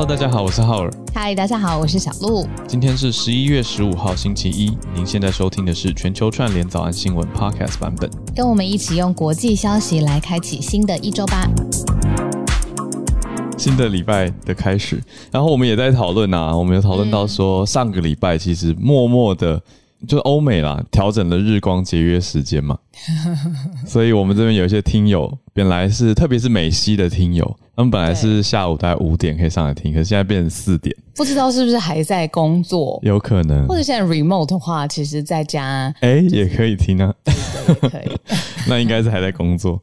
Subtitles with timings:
[0.00, 0.90] Hello，大家好，我是浩尔。
[1.12, 2.46] 嗨，大家好，我是小鹿。
[2.66, 4.74] 今天是十一月十五号，星期一。
[4.94, 8.10] 您现在收听的是全球串联早安新闻 Podcast 版本。
[8.34, 11.46] 跟我们一起用国际消息来开启新的一周吧。
[13.58, 14.98] 新的礼拜的开始，
[15.30, 19.62] 然后我们也在讨论啊，我们有讨论到说，上个礼拜其实默默的。
[20.08, 22.78] 就是欧美啦，调整了日光节约时间嘛，
[23.86, 27.44] 所以我们这边有一些听友，本来是特别是美西的听友，
[27.76, 32.98] 他们本来是下午大概五点可以上来听，可是现在变成四点，不知道是不是还在工作？
[33.02, 37.14] 有可能，或者现在 remote 的话，其实在家，哎、就是欸，也可以听啊，
[37.80, 38.10] 可以，
[38.68, 39.80] 那应该是还在工作。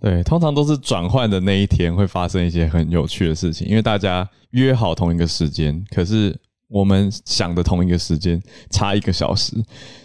[0.00, 6.36] 对，通常都是转换的那一天会发生一些很有趣的事情，因为大家约好同一个时间，可是。
[6.68, 9.54] 我们想的同一个时间差一个小时，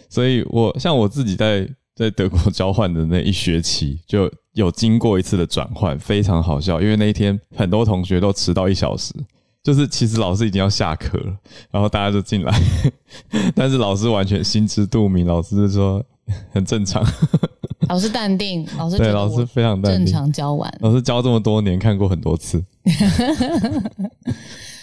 [0.09, 6.81] 所以我像我自己在在德国交换的那一学期，就有经过一次的转换，非常好笑。
[6.81, 9.13] 因为那一天很多同学都迟到一小时，
[9.63, 11.38] 就是其实老师已经要下课了，
[11.71, 12.61] 然后大家就进来，
[13.55, 16.03] 但是老师完全心知肚明，老师就说
[16.52, 17.03] 很正常。
[17.89, 20.71] 老师淡定，老师对老师非常淡定，正常教完。
[20.80, 22.64] 老师教这么多年，看过很多次。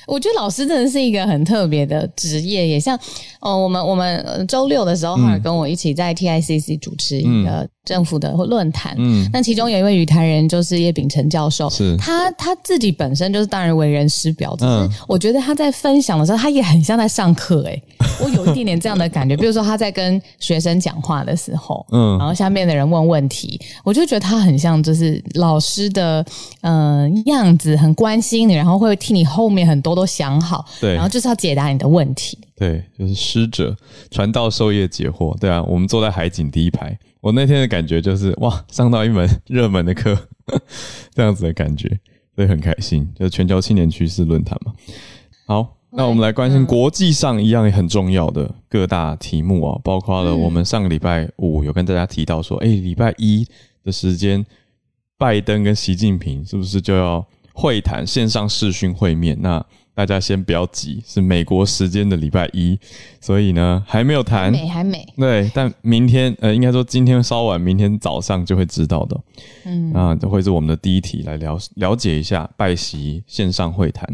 [0.09, 2.99] 我觉得老师真的是一个很特别的职业，也像，
[3.41, 17.83] 哦，我们我们周六的时候，哈尔跟我一起在 TICC 主持一个政府的论坛，嗯，那其中有一位语坛人就是叶秉成教授，是，他他自己本身就是当然为人师表，只是我觉得他在分享的时候，他也很像在上课，诶，
[18.23, 26.25] 我有一点点这样的感觉，比如说他在跟学生讲话的时候，嗯，然后下面的人问问题，我就觉得他很像就是老师的
[26.63, 29.99] 嗯、呃、样子，很关心你，然后会替你后面很多。
[29.99, 33.77] 都想好，对，然后就是要解答你的问题，对，就是师者
[34.13, 40.17] 传道授业解惑，对啊，我们坐在海景第一排，我那天的感觉就是哇，上到一门热门的课，
[41.13, 41.89] 这样子的感觉，
[42.37, 44.73] 所以很开心，就是全球青年趋势论坛嘛。
[45.47, 53.47] 好，那我们来关心国际上一样也很重要的各大题目啊，包括了我们上个礼拜五有跟大家提到说，哎，礼拜一
[53.85, 54.45] 的时间，
[55.17, 59.37] 拜登跟习近平是不是就要会谈线上视讯会面？
[59.41, 62.79] 那大家先不要急，是美国时间的礼拜一，
[63.21, 65.05] 所以呢还没有谈，美，还美。
[65.17, 69.21] 对，但明天呃，应该说今天稍晚，明天早上就会知道的。
[69.65, 74.07] 嗯，啊，这会是我们的第一题，来了了解一下拜习线上会谈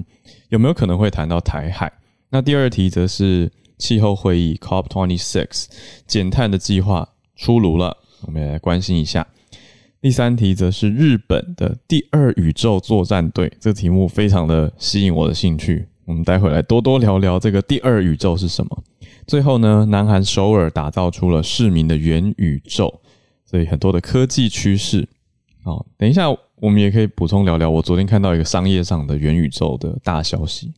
[0.49, 1.93] 有没有可能会谈到台海。
[2.31, 5.67] 那第二题则是气候会议 COP26
[6.07, 9.27] 减碳的计划出炉了，我们也来关心一下。
[10.01, 15.89] 第三题则是日本的第二宇宙作战队，这个题目非常的吸引我的兴趣。
[16.05, 18.85] 我们待会来多多聊聊这个第二宇宙是什么。
[19.27, 23.01] 最后呢，南韩首尔打造出了市民的元宇宙，
[23.47, 25.09] 所以很多的科技趋势。
[25.63, 26.27] 好，等一下
[26.65, 27.69] 我们也可以补充聊聊。
[27.69, 30.73] 我昨天看到一个商业上的元宇宙的大消息。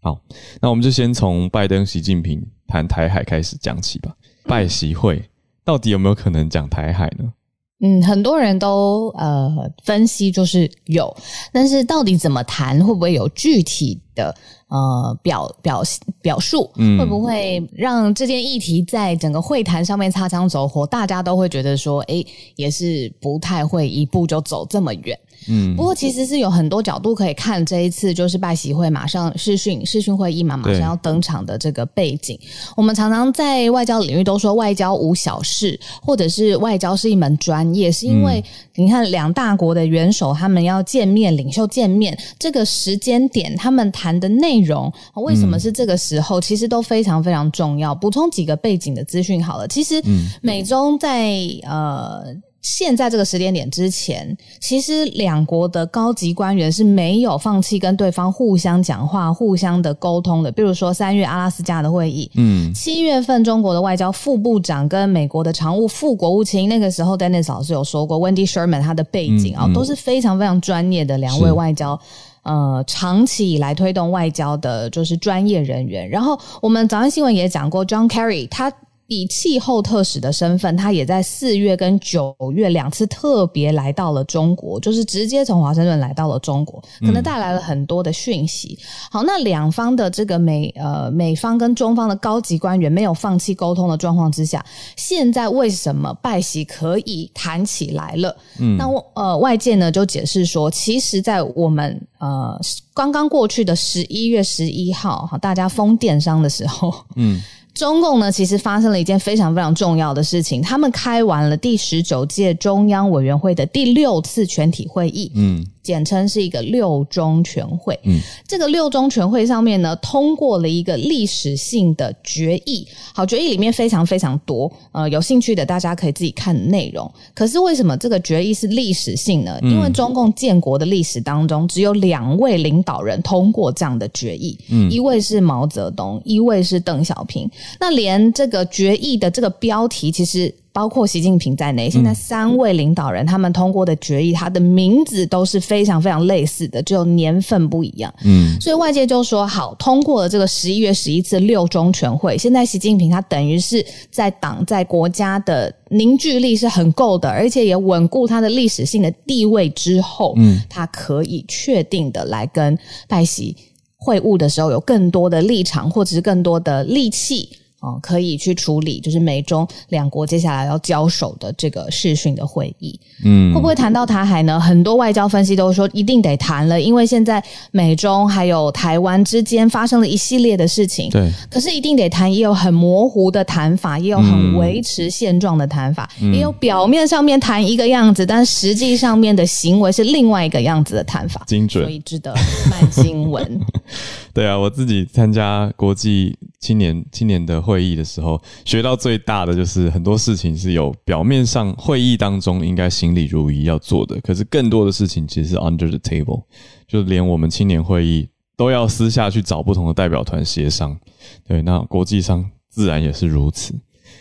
[0.00, 0.16] 好，
[0.60, 4.14] 那我们就先从拜登、习近平谈台海开始讲起吧。
[4.44, 5.20] 拜习会
[5.64, 7.32] 到底有没有可能讲台海呢？
[7.80, 11.12] 嗯，很多人都呃分析就是有，
[11.52, 14.32] 但是到底怎么谈，会不会有具体的
[14.68, 15.82] 呃表表
[16.20, 16.70] 表述？
[16.76, 20.86] 嗯，会不会让这件议题在整个会谈上面擦枪走火？
[20.86, 25.18] 大家都会觉得说，诶，也是不太会一步就走这么远。
[25.48, 32.38] 嗯，不过其实是有很多角度可以看这一次就是拜习会马上视讯视讯会议嘛，马上要登场的这个背景。
[32.76, 38.42] 我们常常在外交领域都说外交无小事，或者是外交是一门专业，是因为
[38.74, 47.94] 你看两大国的元首他们要见面，领袖见面这个时间点，他们谈的内容为什么是这个时候，其实都非常非常重要。
[47.94, 50.00] 补充几个背景的资讯好了，其实
[50.40, 52.24] 美中在呃。
[52.62, 60.52] 现在这个时间点之前，其实两国的高级官员是没有放弃跟对方互相讲话、互相的沟通的。
[60.52, 71.98] 比如说三月阿拉斯加的会议，嗯，七月份中国的外交副部长跟美国的常务副国务卿，那个时候 Dennis 老师有说过，Wendy Sherman 他的背景啊、嗯嗯、都是非常非常专业的两位外交，
[72.44, 76.08] 呃，长期以来推动外交的就是专业人员。
[76.08, 78.72] 然后我们早安新闻也讲过，John Kerry 他。
[79.12, 88.78] 以气候特使的身份，他也在四月跟九月两次特别来到了中国，就是直接从华盛顿来到了中国，可能带来了很多的讯息。
[88.80, 94.64] 嗯、好，那两方的这个美呃美方跟中方的高级官员没有放弃沟通的状况之下，
[94.96, 98.36] 现在为什么拜习可以谈起来了？
[98.58, 102.58] 嗯，那呃外界呢就解释说，其实，在我们呃
[102.94, 107.40] 刚刚过去的十一月十一号，哈，大家封电商的时候，嗯。
[107.74, 115.32] 中共呢，其实发生了一件非常非常重要的事情，他们开完了第十九届中央委员会的第六次全体会议。
[115.34, 117.98] 嗯，简称是一个六中全会。
[118.04, 122.86] 嗯，这个六中全会上面呢，通过了一个历史性的决议。
[123.14, 127.10] 好，决议里面非常非常多，呃，有兴趣的大家可以自己看内容。
[127.34, 129.58] 可是为什么这个决议是历史性呢？
[129.62, 137.50] 因为中共建国的历史当中，只有两位领导人通过这样的决议，嗯，一位是毛泽东，一位是邓小平。
[137.80, 140.54] 那连这个决议的这个标题，其实。
[140.72, 148.12] 包括习近平在内，现在三位领导人他们通过的决议，他的名字都是非常非常类似的，只有年份不一样。
[148.24, 163.54] 嗯，所以外界就说，好，通过了这个十一月十一次六中全会，现在习近平他等于是在党在国家的凝聚力是很够的，而且也稳固他的历史性的地位之后，嗯，他可以确定的来跟拜习
[163.98, 167.50] 会晤的时候有更多的立场或者是更多的力气。
[167.82, 174.58] 哦，可以去处理，就是美中两国接下来要交手的这个视讯的会议，嗯，会不会谈到台海呢？
[174.58, 177.42] 很多外交分析都说一定得谈了，因为现在
[177.72, 192.32] 美中还有台湾之间发生了一系列的事情，对，可是一定得谈，也有很模糊的谈法，也有很维持现状的谈法，嗯，也有表面上面谈一个样子，但实际上面的行为是另外一个样子的谈法，精准，所以值得
[192.70, 193.60] 慢新闻。
[194.34, 206.44] 对啊，我自己参加国际青年青年的会议的时候，学到最大的就是很多事情是有表面上会议当中应该行礼如仪要做的，可是更多的事情其实是 under the table，
[206.88, 210.98] 就连我们青年会议都要私下去找不同的代表团协商。
[211.46, 213.74] 对，那国际上自然也是如此。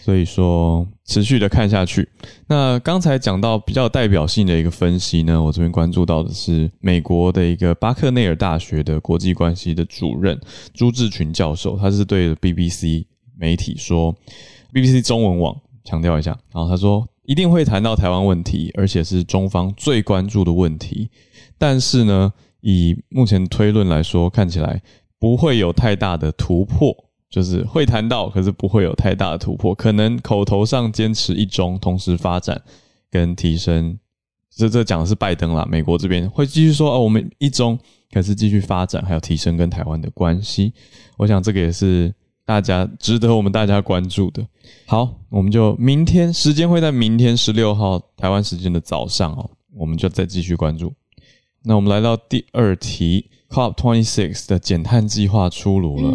[0.03, 2.07] 所以说，持续的看下去。
[2.47, 10.39] 那刚才讲到比较代表性的一个分析呢，我这边关注到的是美国的一个巴克内尔大学的国际关系的主任
[10.73, 13.03] 朱志群教授，他是对 BBC
[13.37, 14.15] 媒体说
[14.73, 15.53] ，BBC 中文网
[15.83, 21.09] 强调一下，然后他说一定会谈到台湾问题，而且是中方最关注的问题。
[21.57, 22.31] 但是呢，
[22.61, 24.81] 以目前推论来说，看起来
[25.19, 26.95] 不会有太大的突破。
[27.31, 32.61] 就是会谈到，可是不会有太大的突破，可能口头上坚持一中，同时发展
[33.09, 33.97] 跟提升。
[34.53, 37.79] 这这讲的是拜登啦，美国这边会继续说哦，我们一中，
[38.11, 40.73] 可是继续发展，还有提升跟台湾的关系。
[41.17, 42.13] 我想这个也是
[42.43, 44.45] 大家值得我们大家关注的。
[44.85, 50.93] 好，我们就明天时间会在明天十六号台湾时间的早上哦，我们就再继续关注。
[51.63, 56.13] 那我们来到第二题，COP twenty six 的减碳计划出炉了。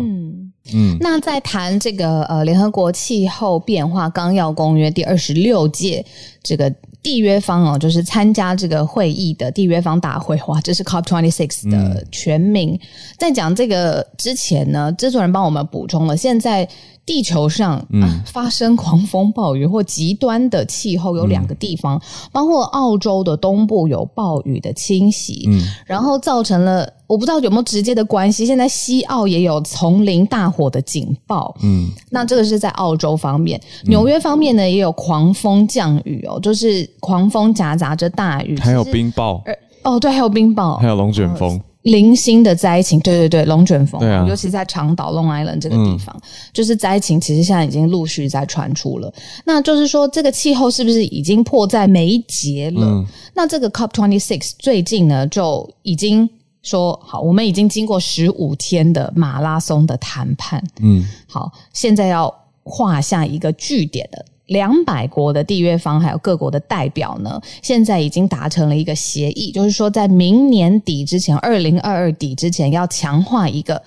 [0.74, 6.04] 嗯，那在谈这个呃联合国气候变化纲要公约第二十六届
[6.42, 6.70] 这个
[7.02, 12.74] 缔约方哦，就是参加这个会议的缔约方大会，哇， 这是 COP twenty six 的全名。
[12.74, 12.80] 嗯、
[13.18, 16.68] 在讲这个之前呢，制作人帮我们补充了，现在。
[17.06, 28.44] 地球上啊，发生狂风暴雨或极端的气候有两个地方，包括澳洲的东部有暴雨的侵袭，嗯，然后造成了我不知道有没有直接的关系。
[28.44, 39.40] 现在西澳也有丛林大火的警报，嗯，那这个是在澳洲方面，纽约方面呢也有狂风降雨哦，就是狂风夹杂着大雨，还有冰雹，
[39.84, 41.60] 哦，对，还有冰雹，还有龙卷风。
[41.86, 46.22] 零星的灾情，对对对，龙卷风，尤其在长岛 Long Island 这个地方，嗯、
[46.52, 49.12] 就是灾情，其实现在已经陆续在传出了。
[49.44, 52.84] 那就是说，这个气候是不是已经迫在眉睫了？
[52.84, 56.28] 嗯、那这个 COP twenty six 最近呢，就已经
[56.62, 62.34] 说好，我们已经经过十五天的马拉松的谈判，嗯，好，现在要
[62.64, 64.24] 画下一个据点的。
[64.46, 73.82] 两百国的缔约方还有各国的代表呢，现在已经达成了一个协议，就是说在明年底之前，二零二二底之前要强化一个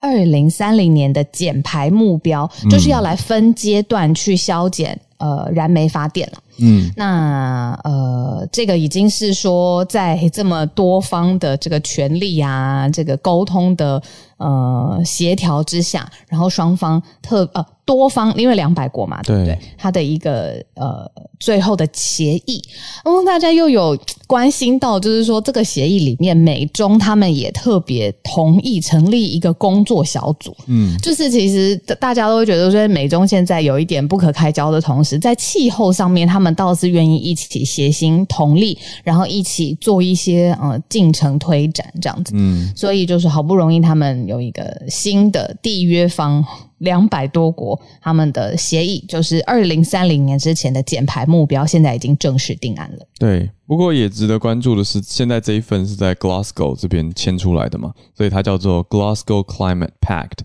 [0.00, 6.38] 二零三零年的减排目标，就是要来分阶段去削减呃燃煤发电了。
[6.58, 14.02] 嗯，那呃这个已经是说在这么多方的这个权力啊，这个沟通的
[14.36, 17.64] 呃协调之下，然后双方特呃。
[17.86, 19.56] 多方，因为两百国嘛，对不对？
[19.78, 22.60] 它的一个呃最后的协议，
[23.04, 30.54] 然后大家又有关心到，就是说这个协议里面，美中他们也特别同意成立一个工作小组。
[30.66, 42.32] 嗯，就是其实大家都会觉得说，美中现在有一点不可开交的同时，在气候上面，他们倒是愿意一起协心同力，然后一起做一些呃进程推展这样子。
[42.34, 46.44] 嗯，所以就是好不容易他们有一个新的缔约方。
[46.78, 53.06] 两百多国，他们的协议就是二零三零年之前的减排目标，现在已经正式定案了。
[53.18, 60.44] 对，不过也值得关注的是，现在这一份是在 Glasgow 这边签出来的嘛，所以它叫做 Glasgow Climate Pact，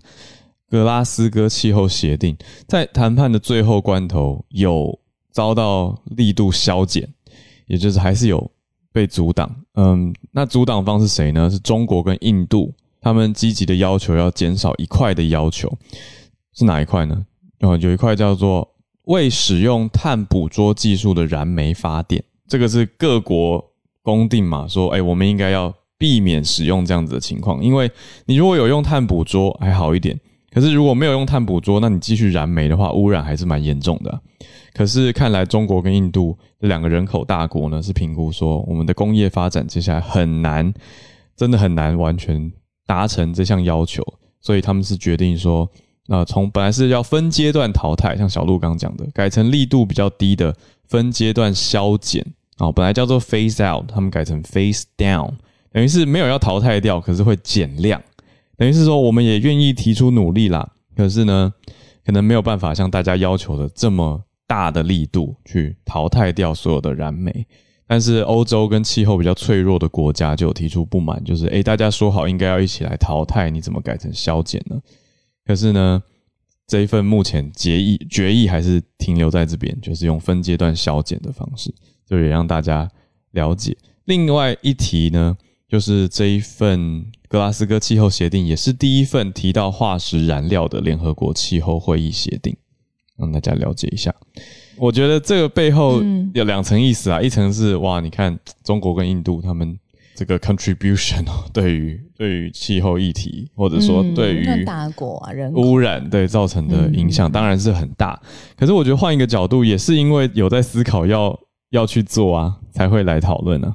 [0.70, 2.36] 格拉斯哥气候协定，
[2.66, 4.98] 在谈判的最后关头有
[5.30, 7.08] 遭到力度削减，
[7.66, 8.50] 也就是还是有
[8.92, 9.54] 被阻挡。
[9.74, 11.50] 嗯，那阻挡方是谁呢？
[11.50, 15.70] 是中国跟印度，他们积极的要求要减少一块的要求，
[16.54, 17.24] 是哪一块呢？
[17.60, 18.68] 哦，有一块叫做
[19.04, 23.64] 未使用碳捕捉技术的燃煤发电，这个是各国
[24.02, 27.90] 公定嘛，说，哎，我们应该要避免使用这样子的情况，因为
[28.26, 30.18] 你如果有用碳捕捉还好一点，
[30.50, 34.20] 可是如果没有用碳捕捉，那你继续燃煤的话，污染还是蛮严重的。
[34.74, 40.74] 可是看来中国跟印度这两个人口大国呢，是评估说我们的工业发展接下来很难，
[41.36, 42.52] 真的很难完全
[42.86, 44.02] 达成这项要求，
[44.40, 45.70] 所以他们是决定说。
[46.12, 50.54] 那从本来是要分阶段淘汰，像小鹿刚讲的，改成力度比较低的
[50.86, 52.22] 分阶段削减
[52.58, 55.30] 啊，本来叫做 phase out，他们改成 phase down，
[55.72, 57.98] 等于是没有要淘汰掉，可是会减量，
[58.58, 61.50] 等于是说我们也愿意提出努力啦，可是呢，
[62.04, 67.46] 可能没有办法像大家要求的这么大的力度去淘汰掉所有的燃煤，
[67.86, 74.78] 但是欧洲跟气候比较脆弱的国家就提出不满，就是诶，大家说好应该要一起来淘汰，你怎么改成削减呢？
[75.44, 76.02] 可是呢，
[76.66, 81.74] 这一份目前决议决议还是停留在这边，就是用分阶段削减的方式，
[82.06, 82.88] 就也让大家
[83.32, 83.76] 了解。
[84.04, 85.36] 另外一提呢，
[85.68, 92.56] 就是这一份格拉斯哥气候协定也是第一份提到化石燃料的联合国气候会议协定，
[93.16, 94.14] 让大家了解一下。
[94.76, 96.02] 我觉得这个背后
[96.34, 99.78] 有两层意思啊，一层是哇，你看中国跟印度他们。
[100.14, 108.20] 这个 contribution 对于对于气候议题，或者说对于大国啊人污染对造成的影响，当然是很大。
[108.56, 111.38] 可是我觉得换一个角度，也是因为有在思考要
[111.70, 113.74] 要去做啊，才会来讨论啊，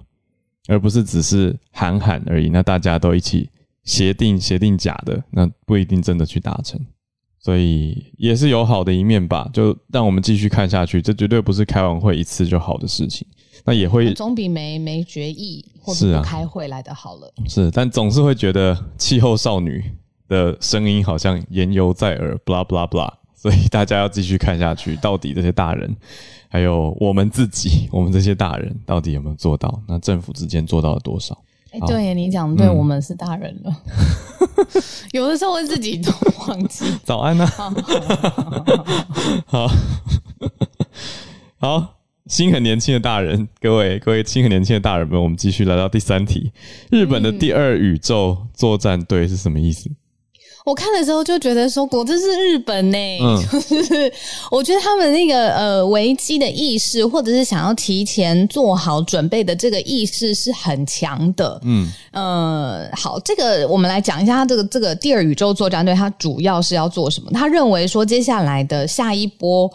[0.67, 2.49] 而不是只是喊喊而已。
[2.49, 3.49] 那大家都一起
[3.83, 6.79] 协定协定假的，那不一定真的去达成。
[7.39, 11.01] 所以也是有好的一面吧，就让我们继续看下去。
[11.01, 13.25] 这绝对不是开完会一次就好的事情。
[13.67, 17.29] 那也会总比没没决议或者不开会来的好了。
[17.47, 19.83] 是啊，是，但总是会觉得气候少女
[20.29, 23.11] 的声音好像言犹在耳，blah blah blah。
[23.35, 25.93] 所以大家要继续看下去，到底这些大人，
[26.47, 29.81] 还有我们自己，我们这些大人到底有没有做到？
[29.85, 31.37] 那政府之间做到了多少？
[31.71, 33.75] 哎、欸，对，你讲对，我们是大人了。
[34.39, 34.81] 嗯、
[35.11, 36.09] 有的时候会自己都
[36.47, 36.85] 忘记。
[37.03, 37.73] 早安呢、啊？
[39.45, 39.69] 好，
[41.59, 41.96] 好。
[42.27, 46.51] 心很年轻的大人，各位各位心很年轻的大人们，我们继续来到第三题。
[46.91, 49.89] 日本的第二宇宙作战队是什么意思？
[50.65, 53.19] 我看的时候就觉得说，果真是日本呢、欸。
[53.21, 54.11] 嗯，就是
[54.51, 61.57] 我觉得他们那个呃危机的意识，或者是想要提前做好准备的这个意识是很强的。
[61.63, 67.31] 嗯，呃，好，这个我们来讲一下，他这个这个第二宇宙作战队，他主要是要做什么？
[67.31, 69.71] 他认为说，接下来的下一波。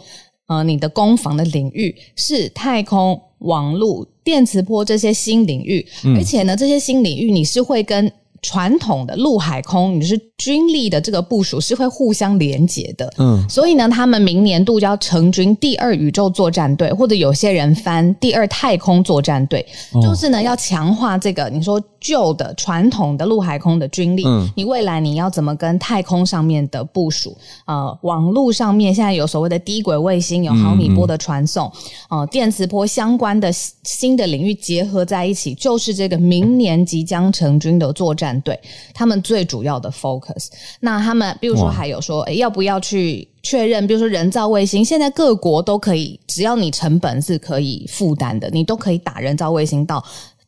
[0.47, 8.11] 呃，你的攻防的领域是太空、网络、电磁波这些新领域，嗯、而且呢，这些新领域你是会跟
[8.43, 13.11] 传统的陆海空，你是军力的这个部署是会互相连接的。
[13.17, 21.81] 嗯，所以呢，他们明年度就要成军第二宇宙作战队，或者有些人翻第二太空作战队，哦、就是呢要强化这个你说。
[22.03, 27.33] 旧的传统的陆海空的军力，嗯，你未来你要怎么跟太空上面的部署？
[27.65, 31.71] 呃，网络上面现在有所谓的低轨卫星，有毫米波的传送，嗯
[32.09, 38.59] 嗯、呃，电磁波相关的新的领域结合在一起，就是这个明年即将成军的作战队，
[38.93, 40.47] 他们最主要的 focus。
[40.79, 43.85] 那他们比如说还有说，诶，要不要去确认？
[43.87, 50.03] 比如说人造卫星，现在各国都可以，只要你成本是可以负担的，你都可以打人造卫星到。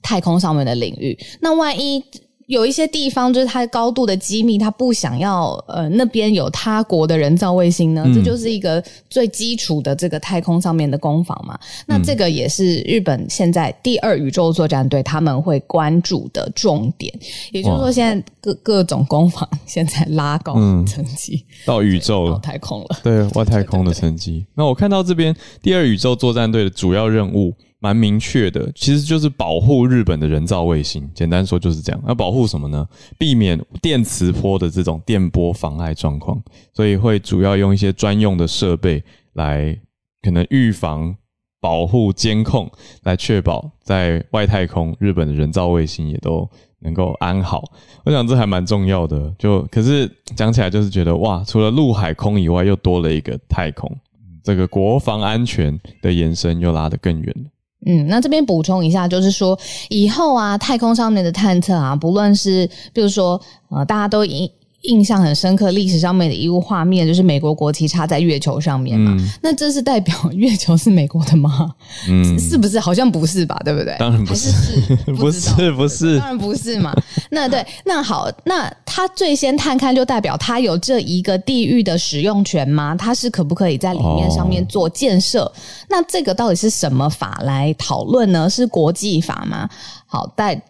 [0.07, 1.99] 太空上面的领域，那万一
[2.47, 8.03] 有一些地方就是它高度的机密，它不想要呃那边有他国的人造卫星呢？
[8.05, 11.57] 嗯、这就是一个最基础的这个太空上面的攻防嘛。
[11.87, 17.11] 那这个也是日本现在第二宇宙作战队他们会关注的重点。
[17.51, 20.53] 也就是说，现在各各种攻防 现在拉高
[20.85, 24.45] 层级、嗯、到宇宙太空了，对外太空的层级。
[24.53, 27.53] 那我看到这边第二宇宙作战队的主要任务。
[27.85, 31.07] 蛮明确的，其实就是保护日本的人造卫星。
[31.13, 32.03] 简单说就是这样。
[32.07, 32.83] 要保护什么呢？
[33.19, 36.41] 避免电磁波的这种电波妨碍状况，
[36.73, 39.79] 所以会主要用一些专用的设备来
[40.23, 41.15] 可能预防、
[41.61, 42.67] 保护、监控，
[43.03, 46.49] 来确保在外太空日本的人造卫星也都
[46.79, 47.63] 能够安好。
[48.03, 49.31] 我想这还蛮重要的。
[49.37, 53.95] 就可是讲起来就是觉得哇，除了陆海空以外，又多了一个太空，
[54.43, 57.51] 这个国防安全的延伸又拉得更远了。
[57.85, 59.57] 嗯，那这边补充一下，就是说
[59.89, 63.39] 以后啊，太空上面的探测啊，不论是比如说
[63.69, 64.51] 呃，大家都一
[64.87, 69.15] 印象很深刻，历史上面的一物画面就是美国国旗插在月球上面嘛。
[69.17, 71.73] 嗯、那这是代表月球是美国的吗？
[72.07, 72.79] 嗯， 是不是？
[72.79, 73.59] 好像不是吧？
[73.63, 73.95] 对不对？
[73.99, 76.93] 当然不是，是不，不是，不是，当然不是嘛。
[77.29, 82.95] 那对，那好，那他最先探勘就代表他有这一个地域的使用权吗？
[82.95, 85.43] 他是可不可以在里面上面做建设？
[85.45, 85.51] 哦、
[85.89, 88.49] 那这个到底是什么法来讨论呢？
[88.49, 89.69] 是国际法吗？
[90.05, 90.61] 好，但。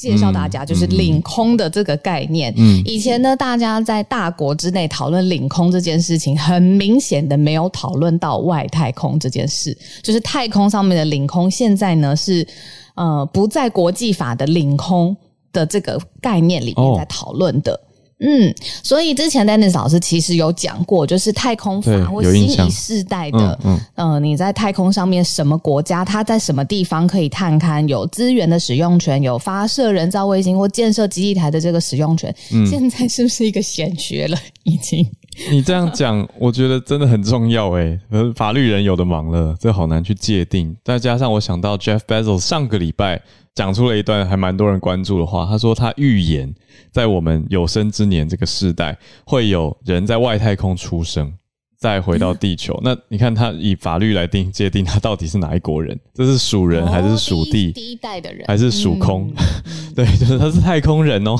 [0.00, 2.54] 介绍大家就是领空的这个概念。
[2.56, 11.50] 嗯，以前呢，大家在大国之内讨论领空这件事情，很明显的没有讨论到外太空这件事，就是太空上面的领空。
[11.50, 12.46] 现在呢是
[12.94, 15.14] 呃不在国际法的领空
[15.52, 17.74] 的这个概念里面在讨论的。
[17.74, 17.89] 哦
[18.22, 34.36] 嗯，所以之前 Dennis 老师其实有讲过，就是太空法或新一世代的，嗯，嗯呃，你在太空上面什么国家，它在什么地方可以探勘，有资源的使用权，有发射人造卫星或建设基地台的这个使用权，嗯，现在是不是一个显学了？
[34.64, 35.06] 已经，
[35.50, 37.98] 你这样讲，我觉得真的很重要诶，
[38.36, 40.76] 法律人有的忙了，这好难去界定。
[40.84, 43.22] 再加上我想到 Jeff Bezos 上个礼拜。
[43.54, 46.54] 讲出了一段还蛮多人关注的话，他说他预言
[46.92, 51.32] 在我们有生之年这个世代会有人在外太空出生，
[51.78, 52.74] 再回到地球。
[52.74, 55.98] 嗯、 那你看他以法律来定界定他到底是哪一国人？
[56.14, 57.72] 这是属人还是属地、哦第？
[57.72, 59.30] 第一代的人还是属空？
[59.36, 61.34] 嗯、 对，就是他是太空人哦。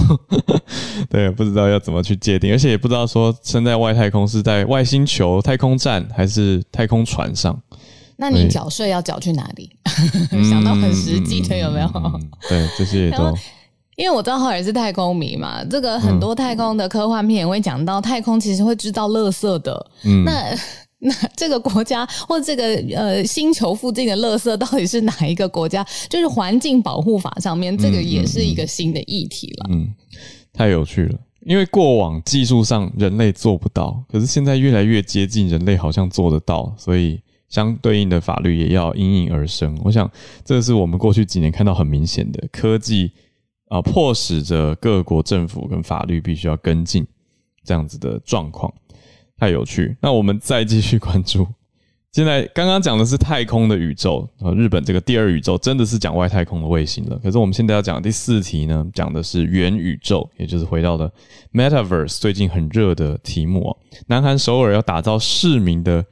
[1.09, 7.61] 对，不知道要怎么去界定，而且也不知道说生在外太空是在外星球太空站还是太空船上。
[8.21, 9.71] 那你缴税要缴去哪里？
[10.31, 11.91] 对 想到很实际的有没有？
[11.95, 13.35] 嗯、对，这些也都。
[13.97, 19.91] 因为我知道浩尔是太空迷嘛，这个很多太空的科幻片也会讲到，太空其实会制造垃圾的。
[20.05, 20.55] 嗯，那
[20.99, 25.85] 那这个国家或这个呃星球附近的垃圾到底是哪一个国家？
[26.09, 29.67] 就是环境保护法上面，这个也是一个新的议题了。
[29.71, 29.89] 嗯，
[30.53, 37.19] 太有趣了，因为过往技术上人类做不到，可是现在越来越接近人类，好像做得到，所以。
[37.51, 39.79] 相对应的法律也要应运而生。
[39.85, 40.11] 我想，
[40.45, 43.13] 这是我们过去几年看到很明显的科技
[43.69, 47.07] 啊、迫使着各国政府跟法律必须要跟进
[47.63, 48.73] 这样子的状况，
[49.37, 49.97] 太有趣。
[50.01, 51.47] 那我们再继续关注。
[52.11, 57.17] 现在刚刚讲的是太空的宇宙，呃，日本这个第二宇宙真的是讲外太空的卫星了。
[57.23, 61.13] 可是我们现在要讲第四题呢，讲的是元宇宙，也就是回到了
[61.53, 63.77] Metaverse 最近很热的题目哦。
[64.09, 66.05] 南韩首尔要打造市民的。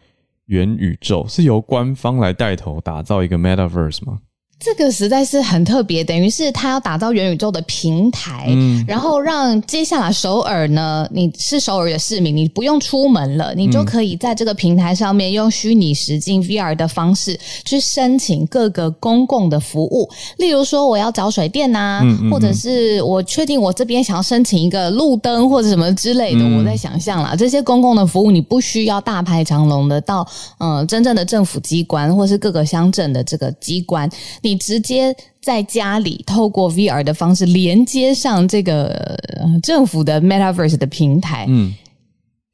[0.48, 4.20] 元宇宙是由官方来带头打造一个 Metaverse 吗？
[4.60, 30.26] 这个实在是很特别，等于是他要打造元宇宙的平台，嗯，然后让接下来首尔呢，你是首尔的市民，你不用出门了，你就可以在这个平台上面用虚拟实境 VR 的方式去申请各个公共的服务，例如说我要找水电呐、啊，嗯嗯嗯，或者是我确定我这边想要申请一个路灯或者什么之类的，嗯、我在想象啦，这些公共的服务你不需要大排长龙的到
[30.58, 34.10] 嗯、呃、真正的政府机关或是各个乡镇的这个机关。
[34.48, 39.14] 你直接在家里透过 VR 的方式连接上这个
[39.62, 41.74] 政府的 Metaverse 的平台，嗯，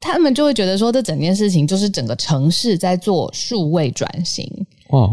[0.01, 4.45] 他们就会觉得说，这整件事情就是整个城市在做数位转型。
[4.89, 5.09] 哇，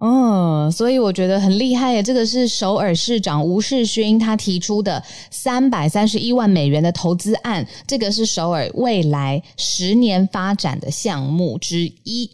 [0.00, 2.02] 嗯，所以我觉得很厉害耶。
[2.02, 12.28] 这个是首尔市长吴世勋他提出的三百三十一万美元的投资案，这个是首尔未来十年发展的项目之一。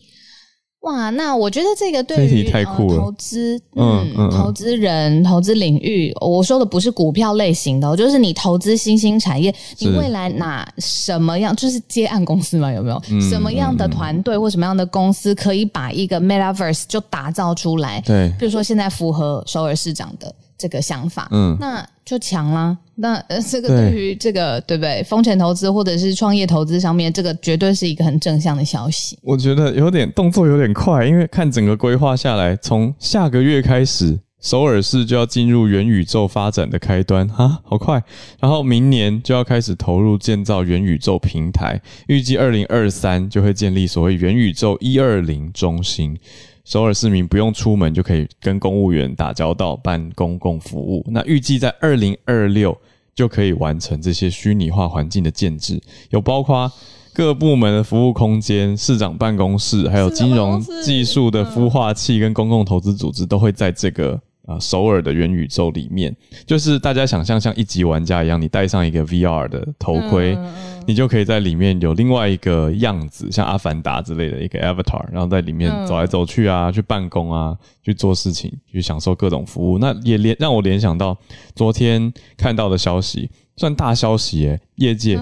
[0.80, 13.02] 哇，那我觉得这个对于呃投资，嗯，嗯投资人、投资领域，我说的不是股票类型的，就是你投资新兴产业，你未来哪什么样，就是接案公司嘛，有没有？
[13.10, 18.00] 嗯、什么样的团队或什么样的公司可以把一个 Metaverse 就打造出来？
[18.02, 20.32] 对，比如说现在符合首尔市长的。
[20.59, 22.77] 这个想法，嗯，那就强啦。
[22.95, 25.03] 那呃，这个对于这个对，对不对？
[25.03, 29.19] 风险投资或者是创业投资上面，这个绝对是一个很正向的消息。
[29.23, 38.03] 我觉得有点动作有点快，因为看整个规划下来，从下个月开始，首尔市就要进入元宇宙发展的开端啊，好快！
[38.40, 46.19] 然后明年就要开始投入建造元宇宙平台，预计二零二三就会建立所谓元宇宙一二零中心。
[46.66, 51.07] 首尔市民不用出门就可以跟公务员打交道，办公共服务。
[51.09, 52.76] 那预计在二零二六
[53.14, 56.68] 就可以完成这些虚拟化环境的建制，有包括
[57.14, 64.20] 各部门的服务空间、市长办公室，还有金融技术的孵化器跟公共投资组织都会在这个。
[64.46, 66.14] 啊，首尔的元宇宙里面，
[66.46, 70.54] 就是大家想象像一级玩家一样，你戴上一个 VR 的头盔，嗯、
[70.87, 79.78] 你就可以在里面有另外一个样子，像阿凡达之类的一个 avatar，然后在里面走来走去啊，嗯、去办公啊，去做事情，去享受各种服务。
[79.78, 81.18] 那也联让我联想到
[81.54, 85.20] 昨天看到的消息，算大消息耶，业界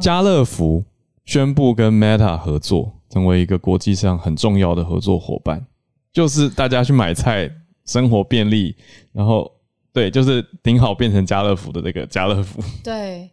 [0.00, 0.84] 家乐福
[1.24, 5.66] 宣布跟 Meta 合作，成为一个国际上很重要的合作伙伴，
[6.12, 7.50] 就是大家去买菜，
[7.86, 8.76] 生活便利，
[9.12, 9.50] 然后
[9.92, 13.30] 对，就是顶好变成家乐福的那个家乐福，对。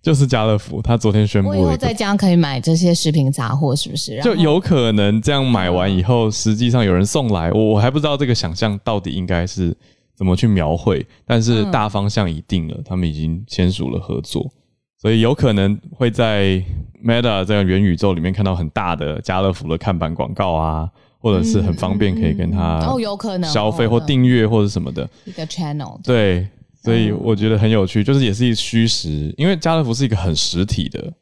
[0.00, 4.20] 就是家乐福，他昨天宣布了，我以后在家可以买这些食品杂货，是不是？
[4.20, 9.72] 就有可能这样买完以后，实际上有人送来，我我还不知道这个想象到底应该是
[10.16, 14.50] 怎么去描绘，但是大方向已定了，他们已经签署了合作，
[14.98, 16.60] 所以有可能会在
[17.04, 20.90] Meta 这样元宇宙里面看到很大的家乐福的看板广告啊，
[21.22, 26.46] 或者是很方便可以跟他哦，有可能消费或订阅或者什么的一个 channel，对。
[26.84, 31.12] 所以我觉得很有趣，就是也是一虚实，因为家乐福是一个很实体的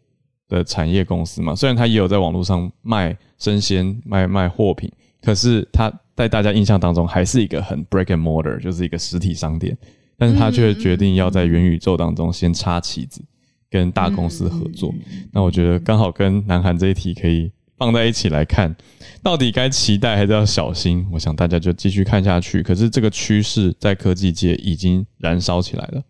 [0.48, 1.54] 的产业公司嘛。
[1.54, 9.76] 虽然它也有在网络上卖生鲜、卖卖货品，可是它在大家印象当中还是一个很 break and mortar，就是一个实体商店。
[10.16, 13.22] 但是它却决定要在元宇宙当中先插旗子，
[13.70, 14.94] 跟大公司合作。
[15.30, 17.52] 那我觉得刚好跟南韩这一题可以。
[17.80, 18.76] 放在一起来看，
[19.22, 21.06] 到底该期待还是要小心？
[21.10, 22.62] 我想大家就继续看下去。
[22.62, 26.02] 可是这个趋势在科技界已经燃烧起来了，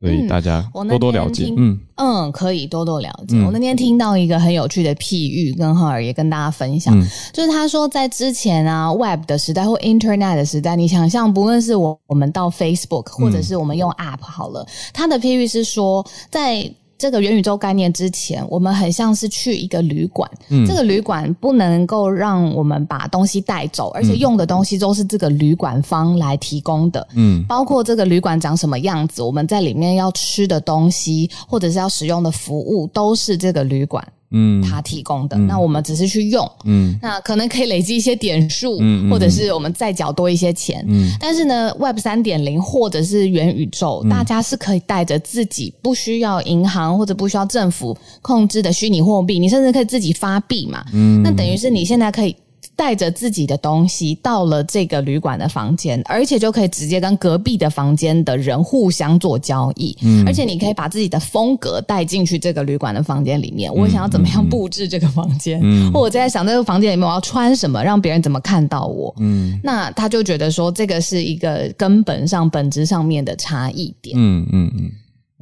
[0.00, 1.52] 所以大家多多了解。
[1.58, 3.36] 嗯嗯，可以多多了解。
[3.36, 16.72] 嗯、我那天听到一个很有趣的譬喻，跟浩尔也跟大家分享，嗯、就是他说在之前啊，Web 的时代或 Internet 的时代，你想象不论是我我们到 Facebook，或者是我们用 App 好了，他的譬喻是说在。
[17.00, 34.06] 这个元宇宙概念之前，我们很像是去一个旅馆，嗯，这个旅馆不能够让我们把东西带走，而且用的东西都是这个旅馆方来提供的，嗯，包括这个旅馆长什么样子，我们在里面要吃的东西或者是要使用的服务，都是这个旅馆。
[34.32, 52.34] 嗯，他提供的，嗯、那我们只是去用，嗯，那可能可以累积一些点数，嗯，或者是我们再缴多一些钱，嗯，但是呢，Web 三点零或者是元宇宙，嗯、大家是可以带着自己不需要银行或者不需要政府控制的虚拟货币，你甚至可以自己发币嘛，嗯，那等于是你现在可以。
[52.80, 59.94] 带着自己的东西到了这个旅馆的房间，而且就可以直接跟隔壁的房间的人互相做交易。
[60.00, 63.70] 嗯，而且你可以把自己的风格带进去这个旅馆的房间里面。
[63.70, 65.60] 我想要怎么样布置这个房间？
[65.62, 69.14] 嗯，或我在想这个房间里面我要穿什么，让别人怎么看到我？
[69.18, 74.16] 嗯，那他就觉得说这个是一个根本上、本质上面的差异点。
[74.18, 74.90] 嗯嗯嗯。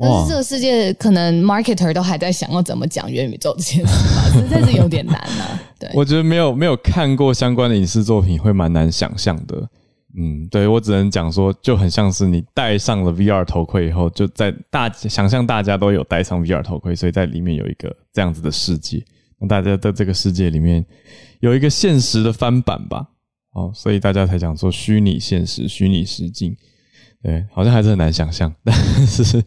[0.01, 5.61] 但是这个世界可能 marketer 都还在想要怎么讲元宇宙这件事吧， 实在是有点难啊。
[5.79, 9.69] 对，我觉得没有没有看过相关的影视作品会蛮难想象的。
[10.17, 19.05] 嗯，对，我只能讲说，就很像是你戴上了 VR 头盔以后，就在大想象大家都有戴上 VR 头盔，所以在里面有一个这样子的世界。
[19.39, 20.85] 那大家在这个世界里面
[21.41, 23.07] 有一个现实的翻版吧。
[23.53, 26.57] 哦，所以大家才讲说虚拟现实、虚拟实境。
[27.23, 28.75] 对，好像还是很难想象， 但
[29.07, 29.43] 是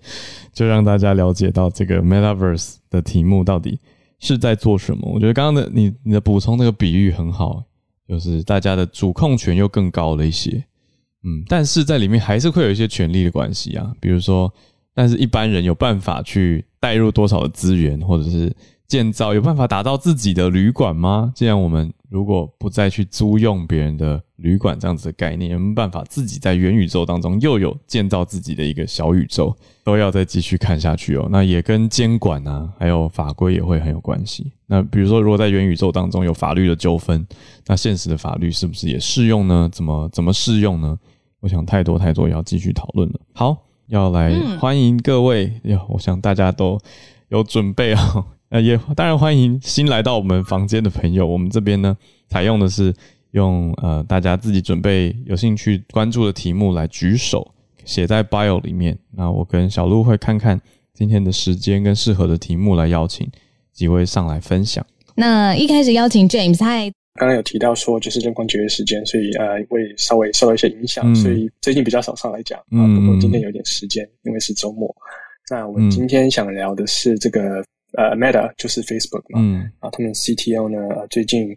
[0.53, 3.79] 就让大家了解到这个 Metaverse 的题目到底
[4.19, 5.09] 是在做什么。
[5.11, 7.63] 我觉得刚刚的你你的补充那个比喻很好，
[8.07, 10.63] 就是大家的主控权又更高了一些，
[11.23, 14.53] 嗯，但是在里面还是会有一些权力的关系啊，比如说，
[14.93, 18.55] 但是一般人有办法去带入多少的资源，或者是。
[18.87, 21.31] 建造有办法打造自己的旅馆吗？
[21.33, 29.55] 既然我们如果不再去租用别人的旅馆这样子的概念，有没有办法自己在元宇宙当中又有建造自己的一个小宇宙？
[29.85, 31.29] 都要再继续看下去哦。
[31.31, 34.51] 那也跟监管啊，还有法规也会很有关系。
[34.67, 37.25] 那比如说，如果在元宇宙当中有法律的纠纷，
[37.65, 39.69] 那现实的法律是不是也适用呢？
[39.71, 40.99] 怎么怎么适用呢？
[41.39, 43.21] 我想太多太多要继续讨论了。
[43.31, 43.55] 好，
[43.87, 46.77] 要来欢迎各位哟、嗯，我想大家都
[47.29, 48.25] 有准备啊。
[48.51, 51.25] 呃，也当然欢迎新来到我们房间的朋友。
[51.25, 51.95] 我们这边呢，
[52.27, 52.93] 采用的是
[53.31, 57.53] 用呃大家自己准备有兴趣关注的题目来举手，
[57.85, 58.97] 写在 bio 里面。
[59.15, 60.59] 那我跟小鹿会看看
[60.93, 63.25] 今天的时间跟适合的题目来邀请
[63.71, 64.85] 几位上来分享。
[65.15, 72.83] 那一开始邀请 James，嗨，刚刚有提到说就是人工节约时间，所以呃会稍微受到一些影响，嗯、所以最近比较少上来讲啊。
[72.99, 74.93] 不过今天有点时间，因为是周末。
[75.49, 77.63] 那我们今天想聊的是这个。
[77.97, 81.55] 呃、uh,，Meta 就是 Facebook 嘛，嗯，然后他们 CTO 呢，最近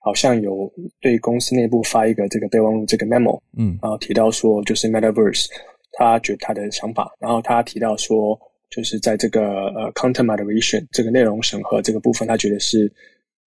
[0.00, 5.46] 好像有对公司内部发一个这个备忘录，这个 memo，嗯，然后提到说就是 Metaverse，
[5.92, 8.36] 他觉得他的想法，然后他提到说
[8.68, 12.92] 就是在这个呃、uh, content moderation 这个内容审核这个部分，他觉得是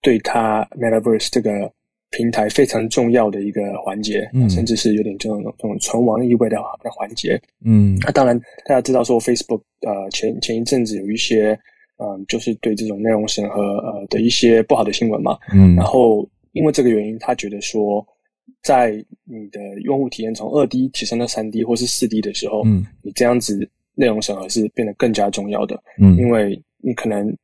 [0.02, 1.70] 对他 Metaverse 这个
[2.10, 11.60] 平台非常重要的一个环节，嗯，甚至是有点这种这种存亡意味的的环节，嗯，那当然大家知道说 Facebook 呃前前一阵子有一些。
[12.00, 18.06] 嗯，就是对这种内容审核呃的一些不好的新闻嘛，嗯，然后因为这个原因，他觉得说，
[18.64, 18.92] 在
[19.26, 25.82] 你的用户体验从二 D 提升到三 D 或是四 D 的时候，嗯，你这样子内容审核是变得更加重要的。
[26.00, 27.36] 嗯，因为你可能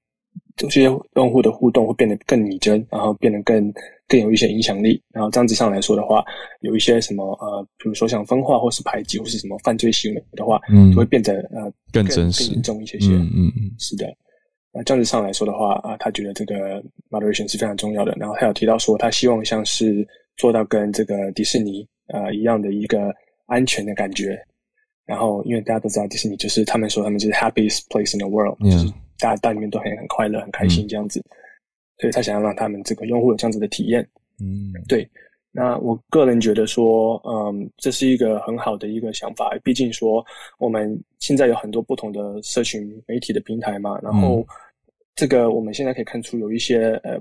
[0.55, 3.73] 这些用户的互动会变得更拟真，然后变得更
[4.07, 5.01] 更有一些影响力。
[5.11, 6.23] 然后这样子上来说的话，
[6.61, 13.09] 有一些什么呃，比如说像分化或是排挤或是什么犯罪行为的话，嗯，就会变得呃更真实、更严重一些些。
[13.09, 14.05] 嗯嗯嗯，是的。
[14.77, 18.13] 那这样子上来说的话啊，他觉得这个 moderation 是非常重要的。
[18.19, 24.38] 然后他有提到说，他希望像是做到跟这个迪士尼呃一样的一个安全的感觉。
[25.05, 31.21] 然后，因为大家都知道迪士尼就是他们说他们就是 happiest place in the world，、嗯、就是大家到里面都很很快乐、很开心这样子。
[31.21, 31.31] 嗯、
[31.99, 34.05] 所以他想要让他们这个用户有这样子的体验。
[34.41, 35.09] 嗯，对。
[35.51, 39.57] 那我个人觉得说，嗯，这是一个很好的一个想法。
[39.63, 40.25] 毕竟说
[40.57, 44.45] 我们现在有很多不同的社群媒体的平台嘛，然后。
[45.15, 47.13] 嗯这个我们现在可以看出有一些呃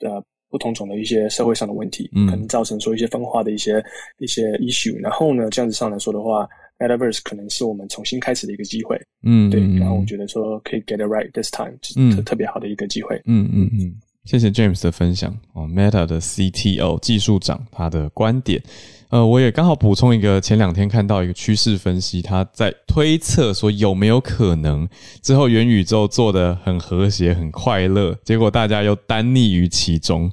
[0.00, 3.82] 呃不同种的一些社会上的问题，嗯，可能造成说一些分化的一些
[4.18, 4.94] 一些 issue。
[5.00, 9.60] 然后呢，这样子上来说的话，Metaverse 可能是我们重新开始的一个机会，嗯，对。
[9.78, 13.94] 然后我觉得说可以 get it right this time，嗯，特特别好的一个机会，嗯嗯嗯。
[14.28, 18.62] 谢谢 James 的分享哦，Meta 的 CTO 技术长他的观点。
[19.08, 24.86] 呃，我也刚好补充一个，前两天看到一个趋势分析，他在推测说有没有可能
[25.22, 30.30] 之后元宇宙做得很和谐、很快乐，结果大家又耽溺于其中，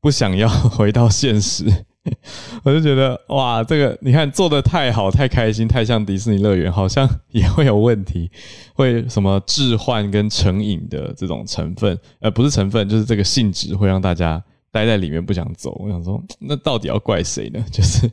[0.00, 1.66] 不想要回到现实。
[2.64, 8.30] 我就觉得哇，这个你看做得太好、太开心、太像迪士尼乐园，好像也会有问题，
[8.74, 14.42] 会什么置换跟成瘾的这种成分，呃，不是成分，就是这个性质会让大家。
[14.72, 17.64] 待在里面不想走，我想说，那到底要怪谁呢？
[17.72, 18.10] 就是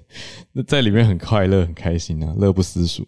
[0.54, 3.06] 那在里面很快乐、很开心啊，乐不思蜀。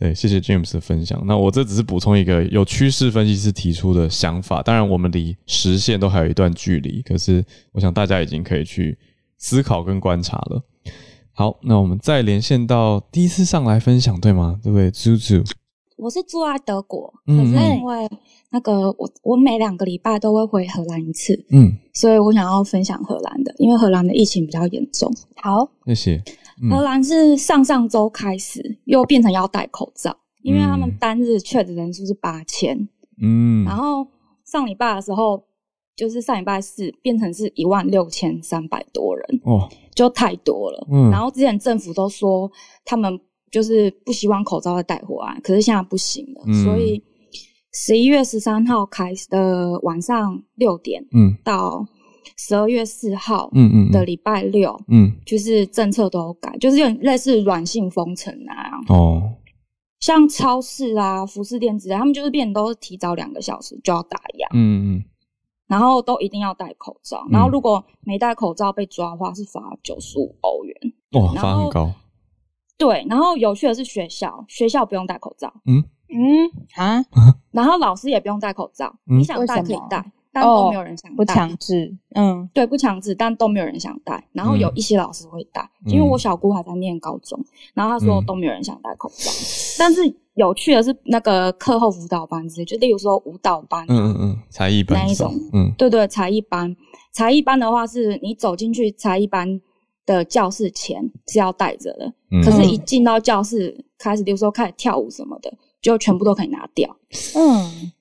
[0.00, 1.22] 对，谢谢 James 的分享。
[1.24, 8.98] 那我这只是补充一个有趋势分析师提出的想法，当然我们离实现都还有一段距离，可是我想大家已经可以去
[9.38, 10.62] 思考跟观察了。
[11.32, 14.58] 好，那我们再连线到第一次上来分享，对吗？
[14.62, 15.48] 对不对？Zuzu，
[15.96, 18.08] 我是住在德国，可是因为。
[18.50, 25.12] 那个我我每两个礼拜都会回荷兰一次，嗯，所以我想要分享荷兰的，因为荷兰的疫情比较严重。
[25.36, 26.22] 好，谢谢。
[26.62, 32.88] 嗯、荷兰是上上周开始又变成要戴口罩，因为他们单日确诊人数是八千，
[33.20, 34.06] 嗯，然后
[34.46, 35.44] 上礼拜的时候
[35.98, 40.86] 就是上礼拜四变成是一万六千三百多人，哦，就太多了。
[40.90, 42.50] 嗯，然后之前政府都说
[42.84, 47.02] 他们就是不希望口罩再带回来，可是现在不行了，嗯、所以。
[47.70, 51.86] 十一月十三号开始的晚上六点，嗯，到
[52.38, 58.80] 十二月四号，嗯嗯的礼拜六，嗯，就是政策都有改，就是有点类似软性封城啊。
[58.88, 59.22] 哦，
[60.00, 65.04] 像超市啊、服饰店之类，他们就是变都是提早两个小时就要打烊，嗯嗯，
[65.68, 70.74] 然后都一定要戴口罩，然后如果没戴口罩被抓的话，是罚九十五欧元。
[71.12, 71.92] 哇，罚很高。
[72.76, 75.52] 对，然后有趣的是学校，学校不用戴口罩。
[75.66, 75.84] 嗯。
[76.10, 77.04] 嗯啊，
[77.52, 81.16] 然后老师也不用戴口罩，嗯、你想戴可以戴，但都没有人想戴。
[81.16, 84.26] 不强制，嗯，对，不强制，但都没有人想戴。
[84.32, 87.38] 然后有一些老师会戴，嗯、因为我小姑还在念高中，
[87.74, 89.30] 然后她说都没有人想戴口罩。
[89.30, 89.44] 嗯、
[89.78, 90.00] 但是
[90.38, 96.74] 有趣的是，那个课后辅导班之类，就例如说舞蹈班，嗯嗯嗯，才艺班那一种，嗯，对对，才艺班，
[97.12, 99.60] 才艺班的话是你走进去才艺班
[100.06, 105.52] 的教室前是要带着的，嗯、可是一进到教室开始，例如说开始跳舞什么的。
[105.80, 106.96] 就全部都可以拿掉。
[107.36, 107.92] 嗯，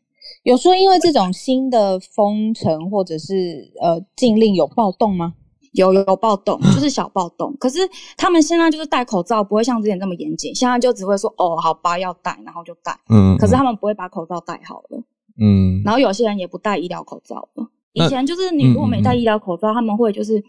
[0.42, 5.36] 有说因为这种新的封城或者是呃禁令有暴动吗？
[5.78, 7.56] 有有有暴动，就是小暴动。
[7.60, 7.80] 可是
[8.18, 10.54] 他们现在就是戴口罩，不会像之前这么严谨。
[10.54, 12.92] 现在就只会说哦，好吧，要戴，然后就戴。
[13.10, 13.38] 嗯，嗯。
[13.38, 15.02] 可是他们不会把口罩戴好了。
[15.40, 15.82] 嗯。
[15.86, 17.68] 然后有些人也不戴医疗口罩了。
[17.94, 20.44] 以前就是你如果没戴医疗口罩，嗯嗯，他们会就是。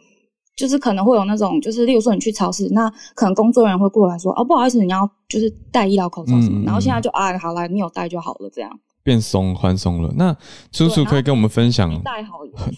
[0.59, 8.69] 就是可能会有那种，就是例如说你去超市，那可能工作人员会过来说，哦，不好意思，你要就是戴医疗口罩什么，嗯、然后现在就啊，好了，你有戴就好了，这样
[9.03, 10.13] 变松宽松了。
[10.17, 10.37] 那
[10.73, 11.91] 叔叔可以跟我们分享，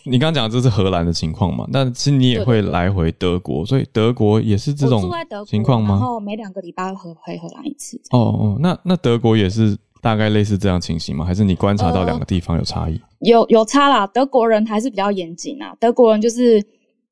[0.04, 1.66] 你刚刚讲的这是荷兰的情况嘛？
[1.72, 5.10] 但其实你也会来回德国，所以德国也是这种
[5.46, 5.90] 情况吗？
[5.90, 8.00] 然后每两个礼拜回回荷兰一次。
[8.10, 11.24] 哦哦，那那德国也是大概类似这样情形吗？
[11.24, 12.94] 还是你观察到两个地方有差异？
[12.94, 16.64] 呃、有有差啦，德国人还是比较严谨啊，德国人就是。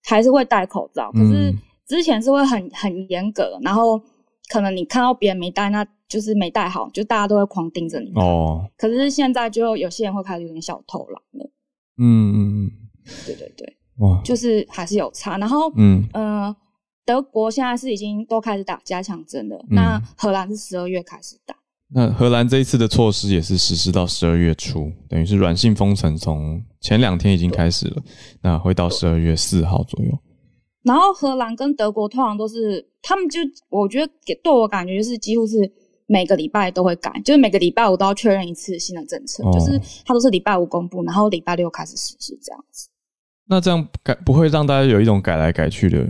[0.05, 1.55] 还是会戴口罩，可是
[1.87, 4.01] 之前是会很很严格，然后
[4.49, 8.11] 可能你看到别人没戴，那就是没戴好，就大家都会狂盯着你。
[8.15, 11.51] 哦，可是现在就有些人会开始有点小偷懒了。
[11.99, 12.71] 嗯嗯嗯，
[13.27, 15.37] 对对对，哇，就是还是有差。
[15.39, 16.55] 然后嗯呃，
[17.05, 21.55] 德国现在是已经都开始打加强针了，嗯、那荷兰是十二月开始打。
[21.91, 28.03] 那荷兰这一次的措施也是实施到十二月初，等于是软性封城，从前两天已经开始了，
[28.43, 30.19] 那会到十二月四号左右。
[30.89, 35.71] 然后荷兰跟德国通常都是，他们就我觉得给对我感觉就是几乎是
[36.07, 42.89] 每个礼拜都会改，就是每个礼拜我都要确认一次新的政策，哦、就是它都是礼拜五公布，然后礼拜六开始实施这样子。
[43.51, 46.07] 那这样改不会让大家有一种改来改去的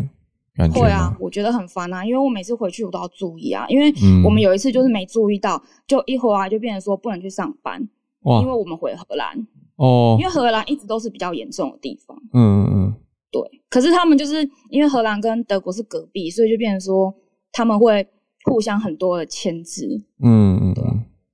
[0.57, 0.87] 感觉吗？
[0.87, 3.93] 会啊，我觉得很烦啊，因为我每次回去我都要注意啊，因为
[4.25, 7.81] 我们有一次就是没注意到，嗯、就一回来就变成说不能去上班，
[8.25, 12.95] 因为我们回荷兰哦，因为荷兰一直都是比较严重的地方，嗯嗯嗯，
[13.31, 13.43] 对。
[13.69, 17.15] 可是他们就是因为荷兰跟德国是隔壁，所以就变成说
[17.53, 18.07] 他们会
[18.45, 20.85] 互相很多的牵制，嗯嗯，对。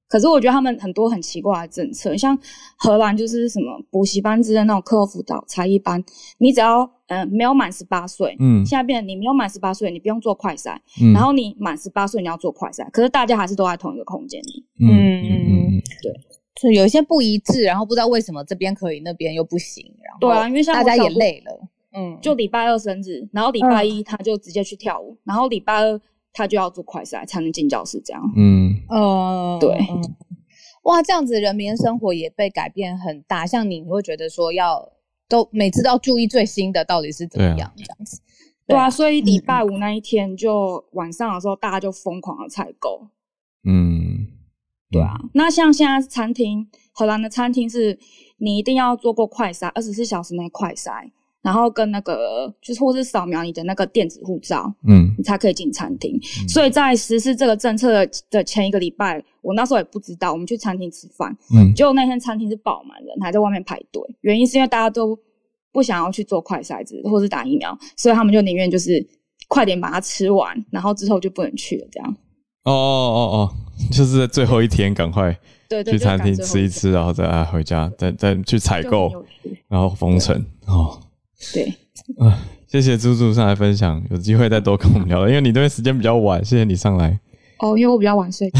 [0.07, 2.38] 可是我觉得他们很多很奇怪的政策，像
[2.76, 6.00] 荷兰就是什么补习班之类的那种课后辅导才艺班，
[6.38, 16.12] 你只要嗯、呃、没有满十八岁，嗯，现在变成你没有满十八岁，你不用做快筛，嗯，然后你满十八岁你要做快筛，可是大家还是都在同一个空间里，嗯嗯嗯，对，
[16.62, 21.59] 就有一些不一致，然后不知道为什么这边可以，那边又不行，然后对啊，因为像大家也累了，
[21.96, 26.00] 嗯，就礼拜二生日，然后礼拜一他就直接去跳舞，嗯、然后礼拜二
[26.33, 29.78] 他就要做快筛才能进教室，这样，嗯，呃，对。
[30.83, 33.46] 哇，这样子人民生活也被改变很大。
[33.46, 34.87] 像你，你会觉得说要
[35.28, 38.20] 都每次都要注意最新的到底是怎么样这样子，
[38.66, 38.90] 对啊。
[38.90, 43.09] 所以礼拜五那一天就晚上的时候，大家就疯狂的采购。
[43.66, 44.26] 嗯，
[44.90, 45.14] 对啊。
[45.33, 47.98] 那像现在餐厅，荷兰的餐厅是
[48.37, 51.11] 你一定要做过快筛，二十四小时内快筛。
[51.44, 56.18] 然后跟那个就是或是扫描你的那个电子护照，嗯，你才可以进餐厅。
[56.42, 64.02] 嗯、所以在实施这个政策的前一个礼拜，我那时候也不知道，我们去餐厅吃饭，嗯，结果那天餐厅是爆满人，还在外面排队。
[64.22, 65.14] 原因是因为大家都
[65.70, 69.07] 不想要去做快筛子或是打疫苗，所以他们就宁愿就是
[69.46, 71.87] 快点把它吃完，然后之后就不能去了。
[71.92, 72.16] 这样。
[72.64, 73.52] 哦哦哦哦，
[73.92, 75.38] 就是在最后一天赶快
[75.85, 79.12] 去餐厅吃一吃，然后再回家，再再去采购，
[79.68, 80.98] 然后封城哦。
[81.53, 81.75] 对，
[82.18, 87.18] 啊，谢谢猪猪上来分享，有机会再多跟我们聊，因为你这边时间比较晚，谢谢你上来。
[87.59, 88.51] 哦，因为我比较晚睡，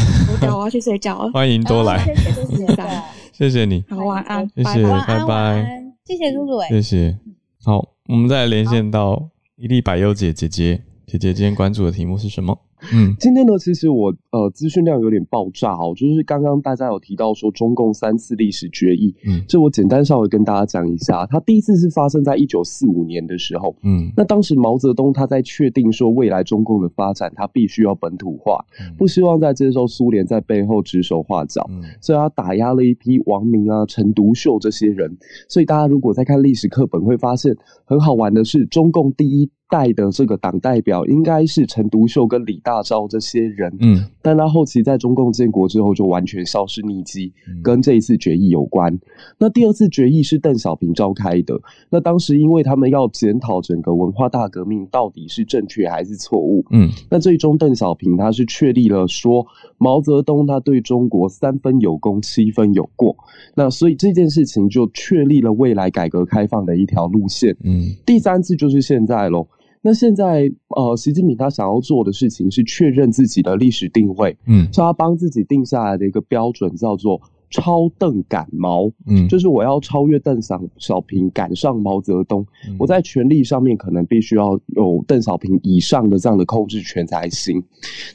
[0.41, 1.31] 我我要去睡觉了。
[1.33, 2.75] 欢迎多来，谢谢猪猪，
[3.33, 7.17] 谢谢你，好晚安，谢谢，拜拜，谢谢猪猪，谢谢。
[7.63, 12.57] 好，我们再来连线到伊利百优姐姐姐，姐姐今天关注的题目是什么？
[12.93, 48.97] 嗯，今天呢，其实我呃资讯量有点爆炸哦，就是刚刚大家有提到说中共三次历史决议，嗯，这我简单稍微跟大家讲一下，它第一次是发生在一九四五年的时候，嗯，那当时毛泽东他在确定说未来中共的发展，他必须要本土化，嗯、不希望再接受苏联在背后指手画脚，嗯，所以他打压了一批王明啊、陈独秀这些人，所以大家如果在看历史课本会发现很好玩的是，中共第一代的这个党代表应该是陈独秀跟李大钊这些人，嗯，但他后期在中共建国之后就完全消失匿迹，跟这一次决议有关。
[49.39, 59.45] 那第二次决议是邓小平召开的，那当时因为他们要检讨整个文化大革命到底是正确还是错误，嗯，那最终邓小平他是确立了说
[59.77, 63.15] 毛泽东他对中国三分有功，七分有过，
[63.55, 69.47] 那所以这件事情就确立了未来改革开放的一条路线，嗯，第三次就是现在喽。
[69.85, 77.21] 那现在，呃，习近平他想要做的事情是确认自己的历史定位，嗯，所以他帮自己定下来的一个标准叫做
[77.51, 87.63] “超邓赶毛”，嗯，就是我要超越邓小小平，赶上毛泽东，嗯，我在权力上面可能必须要有邓小平以上的这样的控制权才行。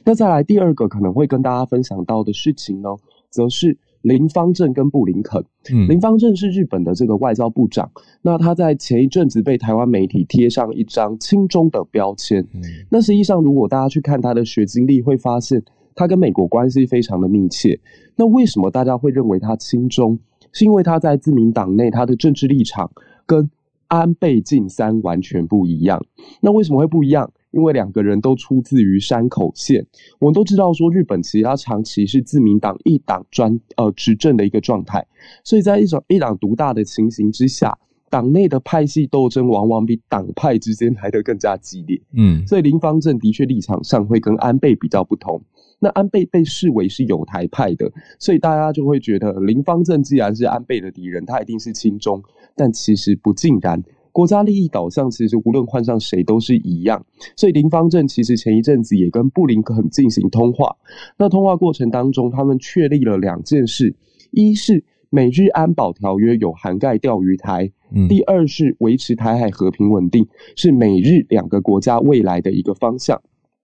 [0.04, 2.88] 那再来第二个可能会跟大家分享到的事情呢，
[3.30, 3.78] 则是。
[4.02, 7.90] 林方正跟布林肯，嗯，林方正是日本的这个外交部长，
[8.22, 15.62] 那他在前一阵子被台湾媒体贴上一张亲中的标签，嗯，那实际上如果大家去看他的学经历，会发现
[15.94, 17.78] 他跟美国关系非常的密切。
[18.16, 20.18] 那为什么大家会认为他亲中？
[20.52, 22.90] 是因为他在自民党内他的政治立场
[23.24, 23.48] 跟
[23.86, 26.04] 安倍晋三完全不一样。
[26.40, 27.30] 那为什么会不一样？
[27.52, 29.86] 因为两个人都出自于山口县，
[30.18, 35.06] 我们都知道说日本其实它长期是自民党一党专呃执政的一个状态，
[35.44, 37.76] 所以在一种一党独大的情形之下，
[38.08, 42.00] 党内的派系斗争往往比党派之间来得更加激烈。
[42.12, 45.42] 嗯，所以林方正的确立场上会跟安倍比较不同。
[45.82, 52.22] 那安倍被视为是有台派的，所以大家就会觉得林方正既然是安倍的敌人，他一定是亲中，
[52.54, 53.82] 但其实不尽然。
[54.12, 57.04] 国家利益导向，其实无论换上谁都是一样。
[57.36, 60.76] 所以林方正其实前一阵子也跟布林肯进行通话。
[61.16, 63.94] 那通话过程当中，他们确立了两件事：
[64.30, 70.26] 一是美日安保条约有涵盖钓鱼台；嗯、第二是维持台海和平稳定，
[70.56, 73.20] 是美日两个国家未来的一个方向。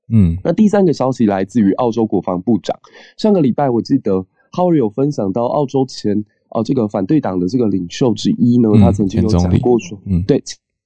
[0.09, 2.79] 嗯，那第三个消息来自于澳洲国防部长。
[3.17, 6.25] 上个礼拜我记得 Howard 有分享到澳洲前。
[6.57, 10.43] 哦，这个反对党的这个领袖之一呢，他曾经有讲过说，嗯，对，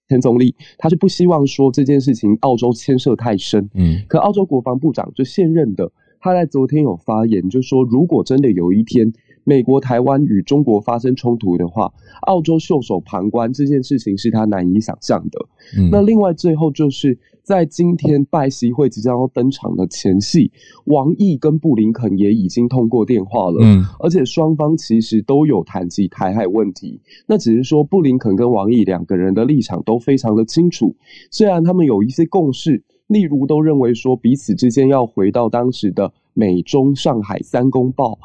[0.09, 9.13] 前总理，他是不希望说这件事情澳洲牵涉太深，嗯，可澳洲国防部长就现任的他在昨天有发言，就说如果真的有一天
[9.51, 15.45] 美国台湾与中国发生冲突的话，澳洲袖手旁观这件事情是他难以想象的。
[15.77, 20.53] 嗯、那另外最后就是在今天拜习会即将要登场的前夕，
[20.85, 27.01] 王毅跟布林肯也已经通过电话了，嗯，而且双方其实都有谈及台海问题。
[27.27, 30.95] 那只是说布林肯跟王毅两个人的立场都非常的清楚，
[31.33, 32.85] 虽然他们有一些共识。
[33.09, 38.17] 例如，都认为说彼此之间要回到当时的美中上海三公报，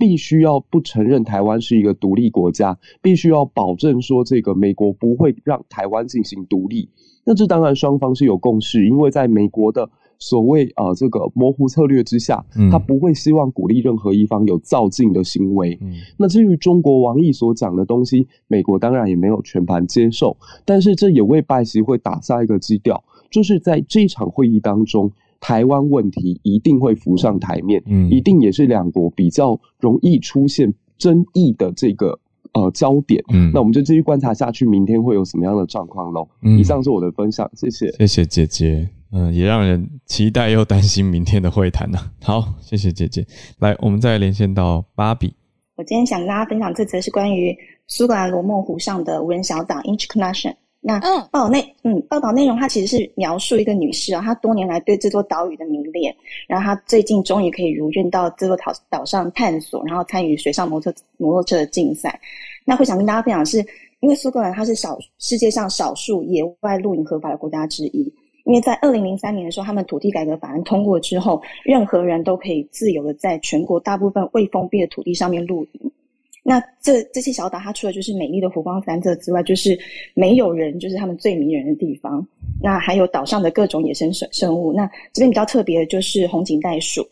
[0.00, 6.88] 必须要不承认台湾是一个独立国家，必须要保证说这个美国不会让台湾进行独立。
[7.22, 15.78] 那这当然双方是有共识，因为在美国的所谓呃这个模糊策略之下，他不会希望鼓励任何一方有造进的行为。
[15.82, 20.34] 嗯、那至于中国王毅所讲的东西，美国当然也没有全盘接受，
[20.64, 23.04] 但是这也为拜习会打下一个基调。
[23.30, 32.18] 就是在这场会议当中，台湾问题一定会浮上台面，嗯，一定也是两国比较容易出现争议的这个
[32.52, 36.28] 呃焦点，嗯，那我们就继续观察下去，明天会有什么样的状况喽。
[36.42, 41.98] 嗯，以上是我的分享，谢谢，谢谢姐姐，嗯、呃，也让人期待又担心明天的会谈呢。
[42.22, 43.26] 好，谢谢姐姐，
[43.60, 45.32] 来，我们再连线到芭比。
[45.76, 50.54] 我今天想跟大家分享这则是关于苏格兰罗梦湖上的无人小岛 Inchcollection。
[50.82, 50.98] 那
[51.30, 56.14] 报道内，嗯，报道内容，它其实是描述一个女士啊，她多年来对这座岛屿的迷恋，
[56.48, 62.18] 然后她最近终于可以如愿到这座岛岛上探索，然后参与水上摩托摩托车的竞赛。
[62.64, 63.58] 那会想跟大家分享的是，
[64.00, 68.10] 因为苏格兰它是少世界上少数野外露营合法的国家之一，
[68.44, 75.92] 因为在二零零三年的时候，他们土地改革法案通过之后，任何人都可以自由的在全国大部分未封闭的土地上面露营。
[76.42, 79.78] 那这这些小岛，它除了就是美丽的湖光山色之外，就是
[80.14, 82.26] 没有人，就是他们最迷人的地方。
[82.62, 84.72] 那还有岛上的各种野生生生物。
[84.72, 87.06] 那这边比较特别的就是红颈袋鼠，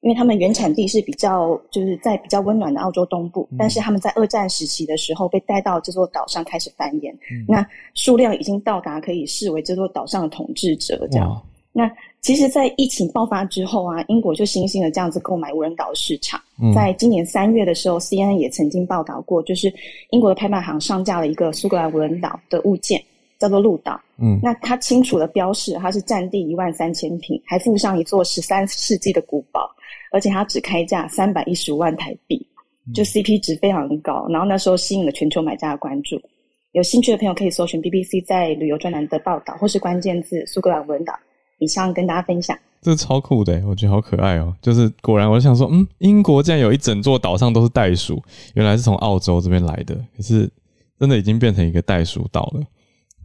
[0.00, 7.10] 因为它们原产地是比较就是在比较温暖的澳洲东部，但是他们在二战时期的时候被带到这座岛上开始繁衍。
[7.32, 11.42] 嗯、那数量已经到达可以视为这座岛上的统治者这样。
[11.76, 16.40] 那其实，在疫情爆发之后啊，英国就新兴了这样子购买无人岛的市场。
[16.62, 19.74] 嗯、在今年三月的时候，CNN 也曾经报道过，就是
[20.10, 23.02] 英国的拍卖行上架了一个苏格兰无人岛的物件，
[23.40, 24.00] 叫做鹿岛。
[24.18, 29.68] 嗯，那它清楚的标示它是占地一万三千平，还附上一座十三世纪的古堡，
[30.12, 32.46] 而且它只开价三百一十五万台币，
[32.94, 34.28] 就 CP 值非常高。
[34.30, 36.22] 然后那时候吸引了全球买家的关注。
[36.70, 41.12] 有兴趣的朋友可以搜寻 BBC 在旅游专栏的报道，或是关键字苏格兰无人岛。
[41.58, 44.54] 以上跟大家分享，这个超酷的，我觉得好可爱哦！
[44.60, 48.22] 就是果然，我想说，嗯，英国竟然有一整座岛上都是袋鼠，
[48.54, 50.50] 原来是从澳洲这边来的，可是
[50.98, 52.62] 真的已经变成一个袋鼠岛了，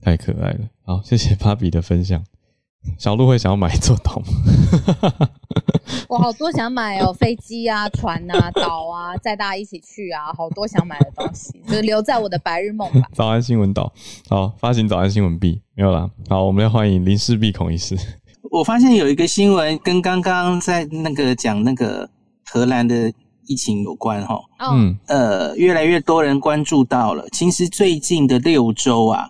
[0.02, 0.60] 太可爱了！
[0.84, 2.24] 好，谢谢芭比的分享。
[2.98, 5.29] 小鹿会想要买一座岛吗？
[6.10, 13.08] 我好多想买哦，飞机啊、船啊、岛啊，载大家一起去啊，好多想买的东西，就留在我的白日梦吧。
[13.14, 13.94] 早安新闻岛，
[14.28, 16.10] 好，发行早安新闻币没有啦。
[16.28, 17.96] 好，我们要欢迎林氏璧孔医师。
[18.50, 22.10] 我发现有一个新闻跟刚刚在那个讲那个
[22.44, 23.14] 荷兰的
[23.46, 27.24] 疫情有关哈，嗯，呃，越来越多人关注到了。
[27.32, 29.30] 其实最近的六周啊，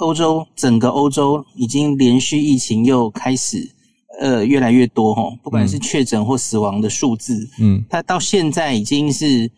[0.00, 3.70] 欧洲整个欧洲已经连续疫情又开始
[4.20, 9.50] 呃越来越多哈，不管是确诊或死亡的数字，嗯，它到现在已经是。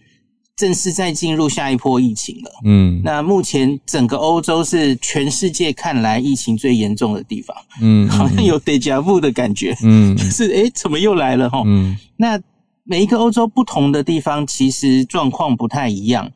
[0.54, 2.50] 正式在进入下一波疫情了。
[2.64, 7.56] 嗯，那目前整个欧洲是全世界看来疫情最严重的地方。
[7.80, 9.74] 嗯，好像有 deja vu 的感觉。
[9.82, 11.62] 嗯，就是诶、欸、怎么又来了哈？
[11.64, 12.38] 嗯，那
[12.84, 16.30] 每一个欧洲不同的地方其实状况不太一样。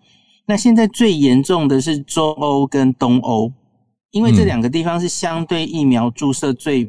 [0.46, 3.52] 那现在最严重的是中欧跟东欧，
[4.12, 6.88] 因为这两个地方是相对疫苗注射最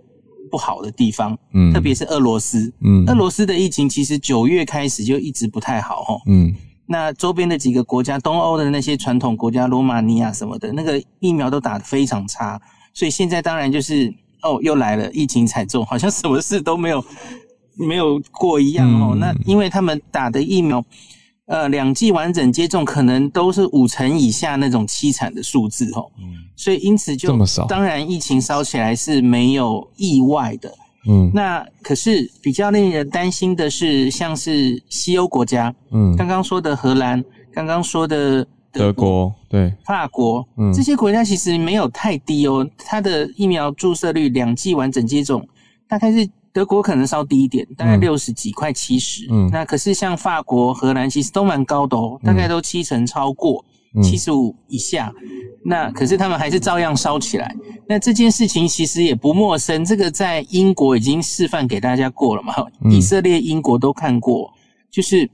[0.50, 1.38] 不好的地方。
[1.54, 2.74] 嗯，特别是俄罗斯。
[2.82, 6.22] 嗯，俄罗斯的疫情其实九月开始就一直不太好哦。
[6.28, 6.56] 嗯。
[6.90, 12.58] 那周边的几个国家，东欧的那些传统国家，罗马尼亚什么的，那个疫苗都打得非常差，
[12.94, 14.08] 所以现在当然就是
[14.42, 17.04] 哦，又来了疫情惨重，好像什么事都没有
[17.78, 19.10] 没有过一样哦。
[19.16, 20.82] 嗯、那因为他们打的疫苗，
[21.48, 26.06] 呃，两剂完整接种可能都是五成以下那种凄惨的数字哦。
[26.20, 30.74] 嗯，所以因此就这么少，当然疫情烧起来是没有意外的。
[31.10, 37.24] 嗯，那可是比较令人担心的是，像是西欧国家，嗯，刚刚说的荷兰，
[37.54, 45.48] 刚刚说的德国，德国，对，法国，嗯，这些国家其实没有太低哦，它的疫苗注射率两剂完整接种，
[45.88, 46.28] 大概是
[46.58, 53.64] 德国可能稍低一点，大概六十几，快七十，嗯，那可是像法国、荷兰其实都蛮高的哦，大概都七成超过，
[54.02, 55.14] 七十五以下。
[55.64, 57.56] 那可是他们还是照样烧起来。
[57.88, 62.56] 那这件事情其实也不陌生，这个在英国已经示范给大家过了嘛。
[62.90, 64.52] 以色列、英国都看过，
[64.92, 65.30] 就是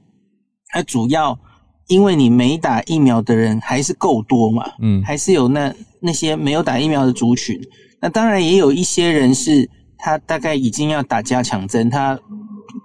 [0.68, 1.38] 它主要
[1.86, 7.58] 因为你没打疫苗的人还是够多嘛，嗯，还是有那那些没有打疫苗的族群。
[8.02, 12.18] 那当然也有一些人是他大概已经要打加强针，他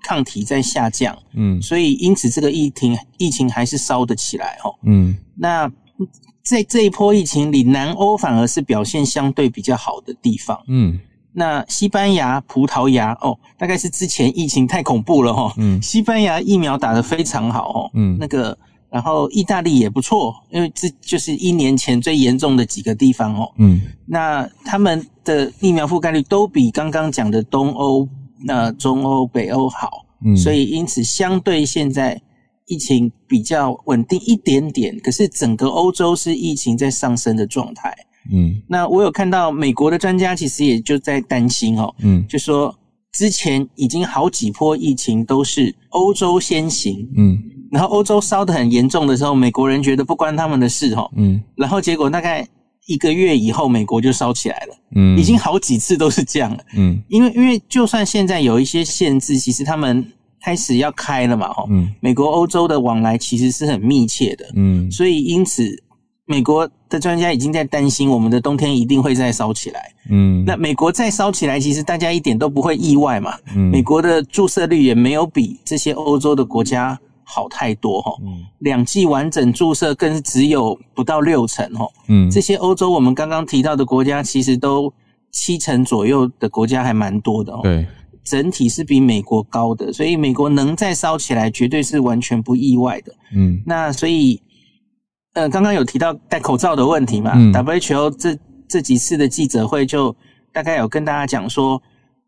[0.04, 5.72] 抗体在下降，嗯，所以因此这个疫情疫情还是烧得起来哦，嗯，那。
[6.42, 10.60] 在这一波疫情里，南欧反而是表现相对比较好的地方。
[10.68, 11.00] 嗯，
[11.34, 15.54] 那西班牙、葡萄牙哦，大概是之前疫情太恐怖了哈。
[15.58, 17.92] 嗯，西班牙疫苗打得非常好哦。
[17.94, 18.58] 嗯，那个，
[18.90, 23.52] 然后意大利也不错，因为这就是一年前最严重的几个地方哦。
[23.58, 28.08] 嗯，那他们的疫苗覆盖率都比刚刚讲的东欧、
[28.46, 30.06] 那中欧、北欧好。
[30.26, 32.22] 嗯，所以因此相对现在。
[32.72, 37.92] 疫情比较稳定一点点，可是整个欧洲是疫情在上升的状态。
[38.32, 42.72] 嗯，那我有看到美国的专家其实也就在担心哦，嗯，就说
[43.12, 47.38] 之前已经好几波疫情都是欧洲先行，嗯，
[47.72, 52.48] 然后欧洲烧得很严重的时候，美国人觉得不关他们的事哈，嗯，然后结果大概
[52.88, 60.06] 一个月以后，美国就烧起来了，嗯，已经好几次都是这样了，嗯，因为因为就算现在有一些限制，其实他们。
[60.42, 61.52] 开始要开了嘛？
[61.52, 65.84] 哈，嗯，美国欧洲的往来其实是很密切的，嗯，所以因此，
[66.30, 84.94] 美国的专家已经在担心，我们的冬天一定会再烧起来，嗯，那美国再烧起来，其实大家一点都不会意外嘛，嗯，美国的注射率也没有比这些欧洲的国家好太多，哈，嗯，两剂完整注射更是只有不到六成，哈，嗯，这些欧洲我们刚刚提到的国家，其实都
[85.32, 87.88] 七成左右的国家还蛮多的哦，对。
[88.22, 93.12] 整体是比美国高的，所以美国能再烧起来，绝对是完全不意外的。
[93.34, 94.40] 嗯，那所以，
[95.40, 97.32] 呃，刚刚有提到戴口罩的问题嘛？
[97.34, 98.38] 嗯，WHO 这
[98.68, 100.14] 这几次的记者会就
[100.52, 101.82] 大概有跟大家讲说，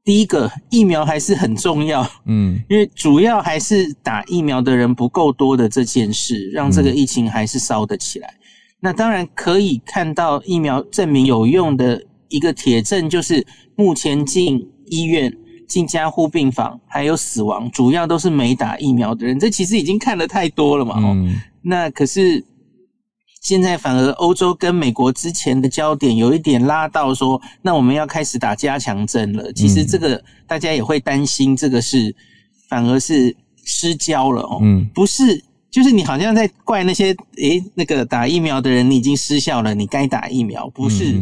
[0.05, 8.29] 第一个疫苗还是很重要，嗯，因为主要还是打疫苗的人不够多的这件事，让这个疫情还是烧得起来。
[8.29, 8.39] 嗯，
[8.79, 13.45] 那当然可以看到疫苗证明有用的一个铁证，就是
[13.75, 15.35] 目前进医院。
[15.67, 19.39] 进加护病房还有死亡，主要都是没打疫苗的人。
[19.39, 20.95] 这其实已经看得太多了嘛。
[20.97, 21.39] 嗯。
[21.61, 22.43] 那可是
[23.41, 29.51] 现在反而欧洲跟美国之前的焦点有一点拉到说，那我们要开始打加强针了。
[29.51, 32.15] 其实这个大家也会担心，这个是
[32.69, 33.35] 反而是
[33.65, 34.59] 失焦了哦。
[34.61, 34.89] 嗯。
[34.93, 40.69] 不是，就是你好像在怪那些诶那个打疫苗的人，你已经失效了，你该打疫苗。
[40.69, 41.21] 不是，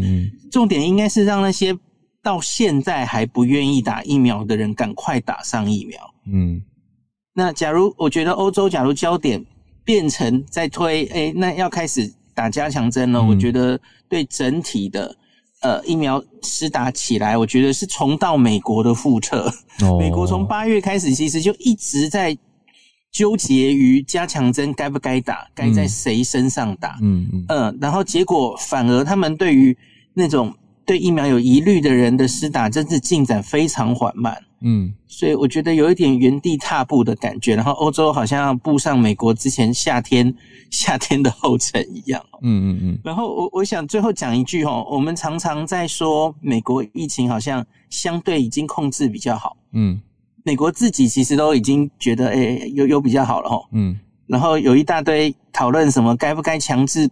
[0.51, 1.75] 重点应该是让那些。
[2.21, 5.97] 到现在还不愿意打疫苗的人，赶快打上疫苗。
[6.29, 6.61] 嗯，
[7.33, 9.43] 那假如我觉得欧洲，假如焦点
[9.89, 13.17] 变成在推，哎、欸，那要开始打加强针了。
[13.17, 15.15] 嗯、我觉得对整体的
[15.63, 19.51] 呃疫苗施打起来，我觉得是重蹈美国的覆辙。
[19.81, 22.37] 哦、美国从八月开始，其实就一直在
[23.11, 26.99] 纠结于加强针该不该打，该在谁身上打。
[27.01, 29.75] 嗯嗯，呃，然后结果反而他们对于
[30.13, 30.53] 那种。
[30.89, 34.35] 对疫苗有疑虑的人的施打，真是进展非常缓慢。
[34.61, 37.55] 嗯，所以我觉得有一点原地踏步的感觉。
[37.55, 40.33] 然后欧洲好像要步上美国之前夏天
[40.71, 42.19] 夏天的后尘一样。
[42.41, 42.99] 嗯嗯嗯。
[43.03, 49.55] 然后我我想最后讲一句哦，我们常常在说美国疫情好像相对已经控制比较好。
[49.73, 50.01] 嗯，
[50.43, 53.61] 美国自己其实都已经觉得诶有有比较好了哈。
[53.73, 57.07] 嗯，然后有一大堆讨论什么该不该强制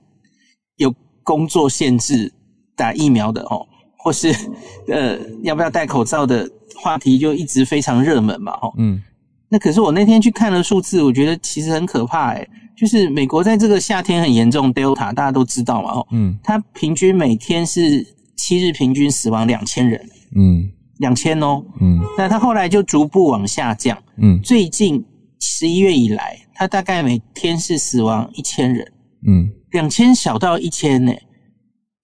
[0.78, 2.34] 有工作限制。
[2.78, 3.68] 打疫苗的哦，
[3.98, 4.34] 或是
[4.88, 9.02] 呃要不要戴口罩的话题就一直非常热门嘛，哦，嗯，
[9.50, 18.06] 那可是我那天去看了数字，我觉得其实很可怕诶，就是美国在这个夏天很严重，Delta 大家都知道嘛，哦，嗯，它平均每天是
[18.38, 20.70] 七日平均死亡两千人，嗯，
[21.00, 25.04] 两千哦，嗯，那它后来就逐步往下降，嗯，最近
[25.40, 28.92] 十一月以来，它大概每天是死亡一千人，
[29.26, 31.12] 嗯，两千小到一千呢。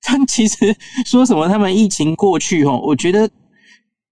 [0.04, 0.76] 他们其实
[1.06, 1.48] 说什么？
[1.48, 3.30] 他们疫情过去哦，我觉得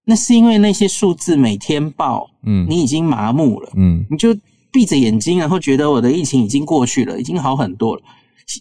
[0.06, 4.34] 那是因为那些数字每天报，嗯，你已经麻木了，嗯，你就
[4.72, 8.02] 闭着眼睛，然后觉得我的疫情已经过去了，已经好很多了。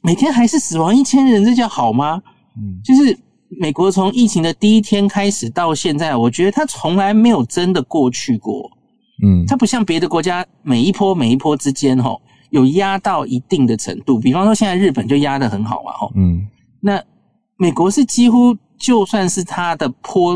[0.04, 2.22] 每天还是死亡一千人，这叫好吗？
[2.58, 3.18] 嗯，就是
[3.60, 8.70] 美国从疫情的第一天开始到现在，我觉得它从来没有真的过去过，
[9.24, 16.46] 嗯，它不像别的国家，每一波每一波之间吼有压到一定的程度，比方说现在日本就压得很好嘛，吼，嗯，
[16.82, 17.02] 那。
[17.62, 20.36] 美国是几乎就算是它的坡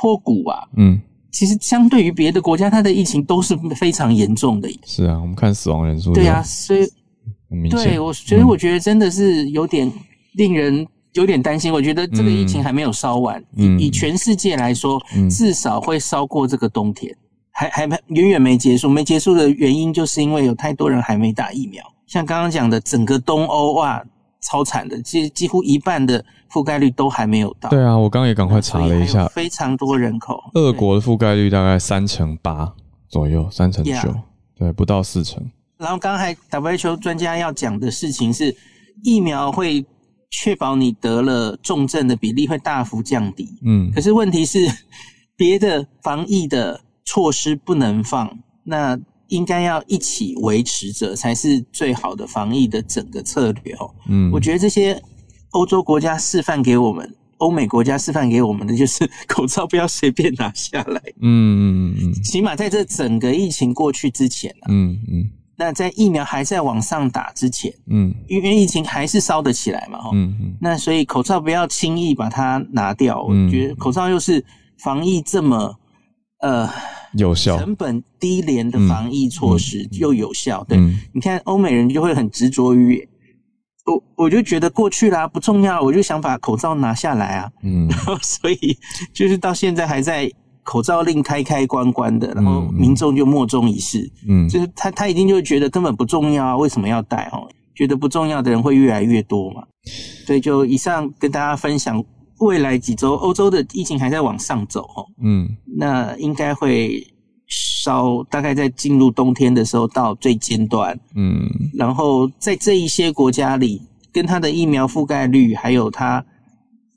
[0.00, 0.98] 坡谷啊，嗯，
[1.30, 4.70] 其实相对于别的国家，它的疫情都是非常严重的。
[4.86, 6.88] 是啊，我们看死亡人数，对啊，所以
[7.68, 9.92] 对我，所以我觉得真的是有点
[10.32, 11.70] 令人有点担心。
[11.70, 17.14] 我觉得这个疫情还没有烧完，嗯、以以全世界来说，嗯、至少会烧过这个冬天，
[17.52, 18.88] 还还远远没结束。
[18.88, 21.84] 没结束的原因就是因为有太多人还没打疫苗。
[22.06, 24.02] 像刚刚讲的，整个东欧哇，
[24.44, 27.68] 超惨的，几几乎一半的覆盖率都还没有到。
[27.70, 30.38] 对啊，我刚刚也赶快查了一下，非常多人口。
[30.54, 32.72] 俄国的覆盖率大概三成八
[33.08, 33.92] 左右，三成九.
[34.56, 35.42] 对，不到四成。
[35.76, 38.54] 然后刚才 WHO 专家要讲的事情是，
[39.02, 39.84] 疫苗会
[40.30, 43.48] 确保你得了重症的比例会大幅降低。
[43.64, 44.58] 嗯，可是问题是，
[45.36, 48.98] 别的防疫的措施不能放，那
[49.28, 53.90] 应该要一起维持着，才是最好的防疫的整个策略哦。
[54.08, 55.00] 嗯，我觉得这些
[55.50, 61.00] 欧洲国家示范给我们，欧美国家示范给我们的就是口罩不要随便拿下来。
[61.20, 65.30] 嗯嗯嗯，起码在这整个疫情过去之前啊，嗯嗯。
[65.56, 73.24] 那在疫苗还在往上打之前，嗯，因为疫情还是烧得起来嘛，哈，嗯嗯，那所以口罩不要轻易把它拿掉。
[73.30, 74.44] 嗯，我觉得口罩又是
[74.78, 75.72] 防疫这么
[76.40, 76.68] 呃
[77.14, 80.64] 有效、成本低廉的防疫措施又有效。
[80.68, 80.78] 对，
[81.12, 83.08] 你看欧美人就会很执着于，
[83.86, 88.78] 我我就觉得过去啦不重要，我就想把口罩拿下来啊，嗯，然 后所以
[89.12, 90.30] 就是到现在还在。
[90.66, 94.10] 口罩令开开关关的，然后民众就莫衷一是。
[94.26, 97.46] 嗯，就是他他一定就觉得根本不重要啊，为什么要戴哦？
[97.74, 99.62] 觉得不重要的人会越来越多嘛。
[100.26, 102.02] 所以就以上跟大家分享，
[102.44, 105.04] 未来几周欧洲的疫情还在往上走哦。
[105.22, 107.04] 嗯，那应该会
[107.46, 110.98] 稍，大概在进入冬天的时候到最尖端。
[111.14, 113.82] 嗯，然后在这一些国家里，
[114.12, 116.24] 跟它的疫苗覆盖率还有它。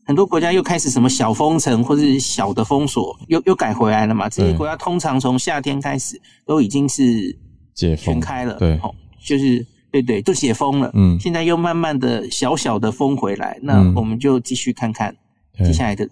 [0.06, 4.30] 很多国家又开始什么小封城或者是小的封锁，又又改回来了嘛？
[4.30, 7.38] 这些国家通常从夏天开始都已经是
[7.74, 8.80] 解封开了，对，
[9.22, 10.89] 就是对对，都解封了。
[10.93, 15.14] 嗯，现在又慢慢的小小的封回来，那我们就继续看看
[15.66, 16.08] 接下来的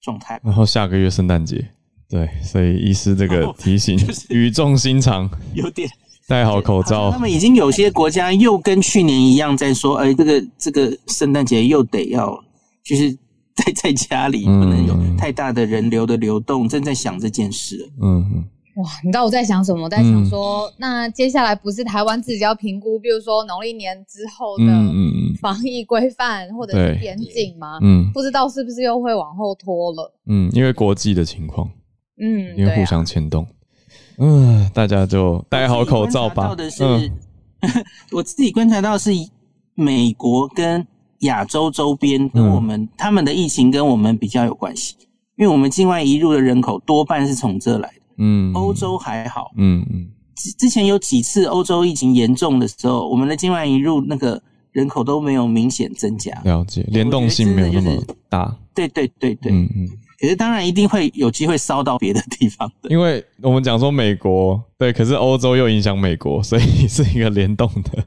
[0.00, 0.40] 状态。
[0.44, 1.64] 然后下个月圣诞节，
[2.08, 3.98] 对，所以医师这个提醒
[4.30, 5.88] 语重心长，有点
[6.26, 7.10] 戴好口罩。
[7.10, 12.44] 他们已经有些国家又跟去年一样在说，哎，这个这个圣诞节又得要。
[12.84, 13.12] 就是
[13.54, 17.86] 在在家里不能有太大的人流的流动，嗯、正在想这件事。
[18.00, 18.44] 嗯嗯，
[18.78, 19.84] 哇，你知道我在想什么？
[19.84, 24.64] 我在想说，嗯、那接下来不是台湾自己要评估，比如说农历年之后的
[25.40, 27.78] 防疫规范或者是严谨吗？
[27.82, 30.12] 嗯，不知道是不是又会往后拖了？
[30.26, 31.70] 嗯，因为国际的情况，
[32.20, 33.46] 嗯，因为互相牵动。
[34.18, 36.56] 嗯、呃，大家就戴好口罩吧。
[36.80, 37.10] 嗯，
[38.12, 39.10] 我自己观察到是
[39.74, 40.86] 美国跟。
[41.22, 44.94] 亚洲周边跟我们、嗯、他们的疫情跟我们比较有关系，
[45.36, 47.97] 因为我们境外移入的人口多半是从这来的。
[48.18, 49.52] 嗯，欧洲还好。
[49.56, 54.40] 嗯嗯，之之前有几次欧洲疫情严重的时候，我们的境外引入那个
[54.72, 56.32] 人口都没有明显增加。
[56.44, 58.56] 了解，联动性没有那么大。
[58.74, 59.50] 对对对对。
[59.52, 59.88] 嗯嗯。
[60.20, 68.04] 可是当然一定会有机会烧到别的地方的，因为我们讲说美国对，可是欧洲又影响美国，所以是一个联动的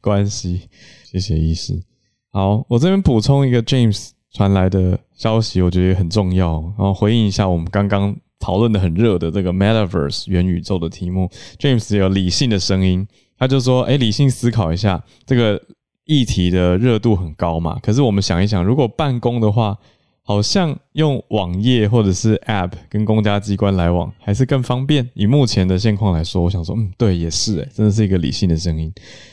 [0.00, 0.68] 关系。
[1.04, 1.82] 谢谢医师。
[2.30, 11.30] 好，我这边补充一个 James 传来的消息，我觉得也很重要，然后回应一下我们刚刚讨论的很热的这个 Metaverse 元宇宙的题目。
[11.60, 13.06] James 有理性的声音，
[13.38, 15.62] 他就说：“诶，理性思考一下，这个
[16.06, 17.78] 议题的热度很高嘛。
[17.80, 19.78] 可是我们想一想，如果办公的话。”
[20.22, 25.08] 好像用网页或者是 App 跟公家机关来往还是更方便。
[25.14, 28.92] 以目前的现况来说，我想说，嗯，对，也是，诶，真的是一个理性的声音。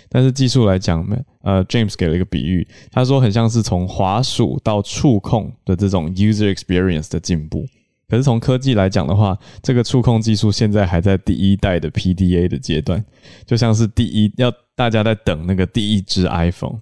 [0.10, 1.06] 但是技术来讲，
[1.44, 7.64] 呃，James 给了一个比喻，他说很像是从滑鼠到触控的这种 User Experience 的进步。
[8.08, 13.04] 可是从科技来讲的话，这个触控技术现在还在第一代的 PDA 的阶段，
[13.46, 16.80] 就像是第一要大家在等那个第一只 iPhone。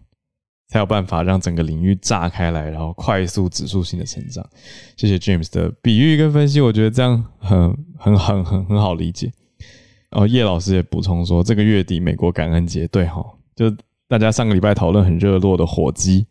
[0.68, 4.44] 才有办法让整个领域炸开来，然后快速指数性的成长。
[4.98, 9.32] 谢谢 James 的比喻跟分析，我觉得这样很很很很很好理解。
[10.10, 13.24] 哦，叶老师也补充说，这个月底美国感恩节，对哈，
[13.56, 13.70] 就
[14.08, 16.28] 大家上个礼拜讨论很热络的火鸡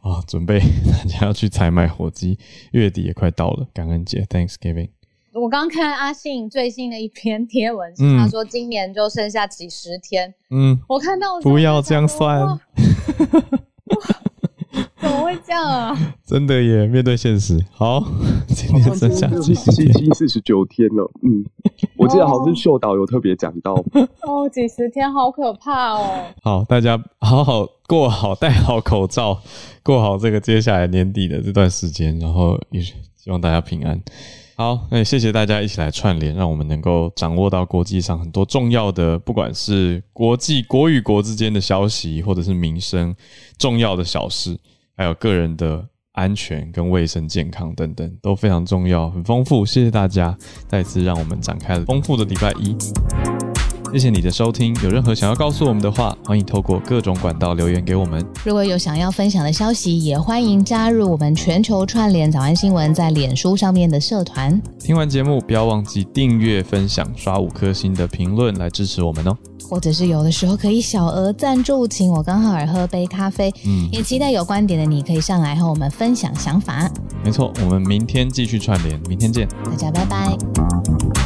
[0.00, 0.58] 啊，准备
[0.90, 2.38] 大家要去采买火鸡，
[2.72, 4.88] 月底也快到了，感恩节 Thanksgiving。
[5.34, 10.34] 我刚看阿信最新的一篇贴文，是他说今年就剩下几十天。
[10.50, 12.58] 嗯，我看到不要这样算。
[15.28, 15.94] 会这样啊？
[16.24, 16.86] 真的耶！
[16.86, 18.02] 面对现实，好，
[18.48, 21.10] 今天剩下七十七七四十九天了。
[21.22, 21.44] 嗯，
[21.96, 23.74] 我记得好像是秀导有特别讲到。
[24.22, 26.24] 哦，几十天，好可怕哦。
[26.42, 29.38] 好，大家好好过好，戴好口罩，
[29.82, 34.00] 过好这个接下来年底的这段时间，然后也希望大家平安。
[34.56, 43.14] 好，那也谢谢大家一起来串联，让我们能够掌握到国际上很多重要的，不管是国际国与国之间的消息，或者是民生
[43.58, 44.58] 重要的小事，
[44.98, 49.64] 还有个人的安全跟卫生健康等等都非常重要，很丰富。
[49.64, 50.36] 谢谢大家，
[50.66, 52.76] 再次让我们展开了丰富的礼拜一。
[53.92, 58.20] 谢谢你的收听，有任何想要告诉我们的话，欢迎透过各种管道留言给我们。
[58.44, 64.60] 如果有想要分享的消息，也欢迎加入我们全球串联早安新闻在脸书上面的社团。
[64.80, 69.38] 听完节目，不要忘记订阅、分享、刷五颗星的评论来支持我们哦。
[69.68, 73.52] 或者是有的时候可以小额赞助，请我刚好尔喝杯咖啡。
[73.66, 76.90] 嗯，也期待有观点的你可以上来和我们分享想法。
[77.24, 81.17] 没错，我们明天继续串联，明天见，大家拜拜。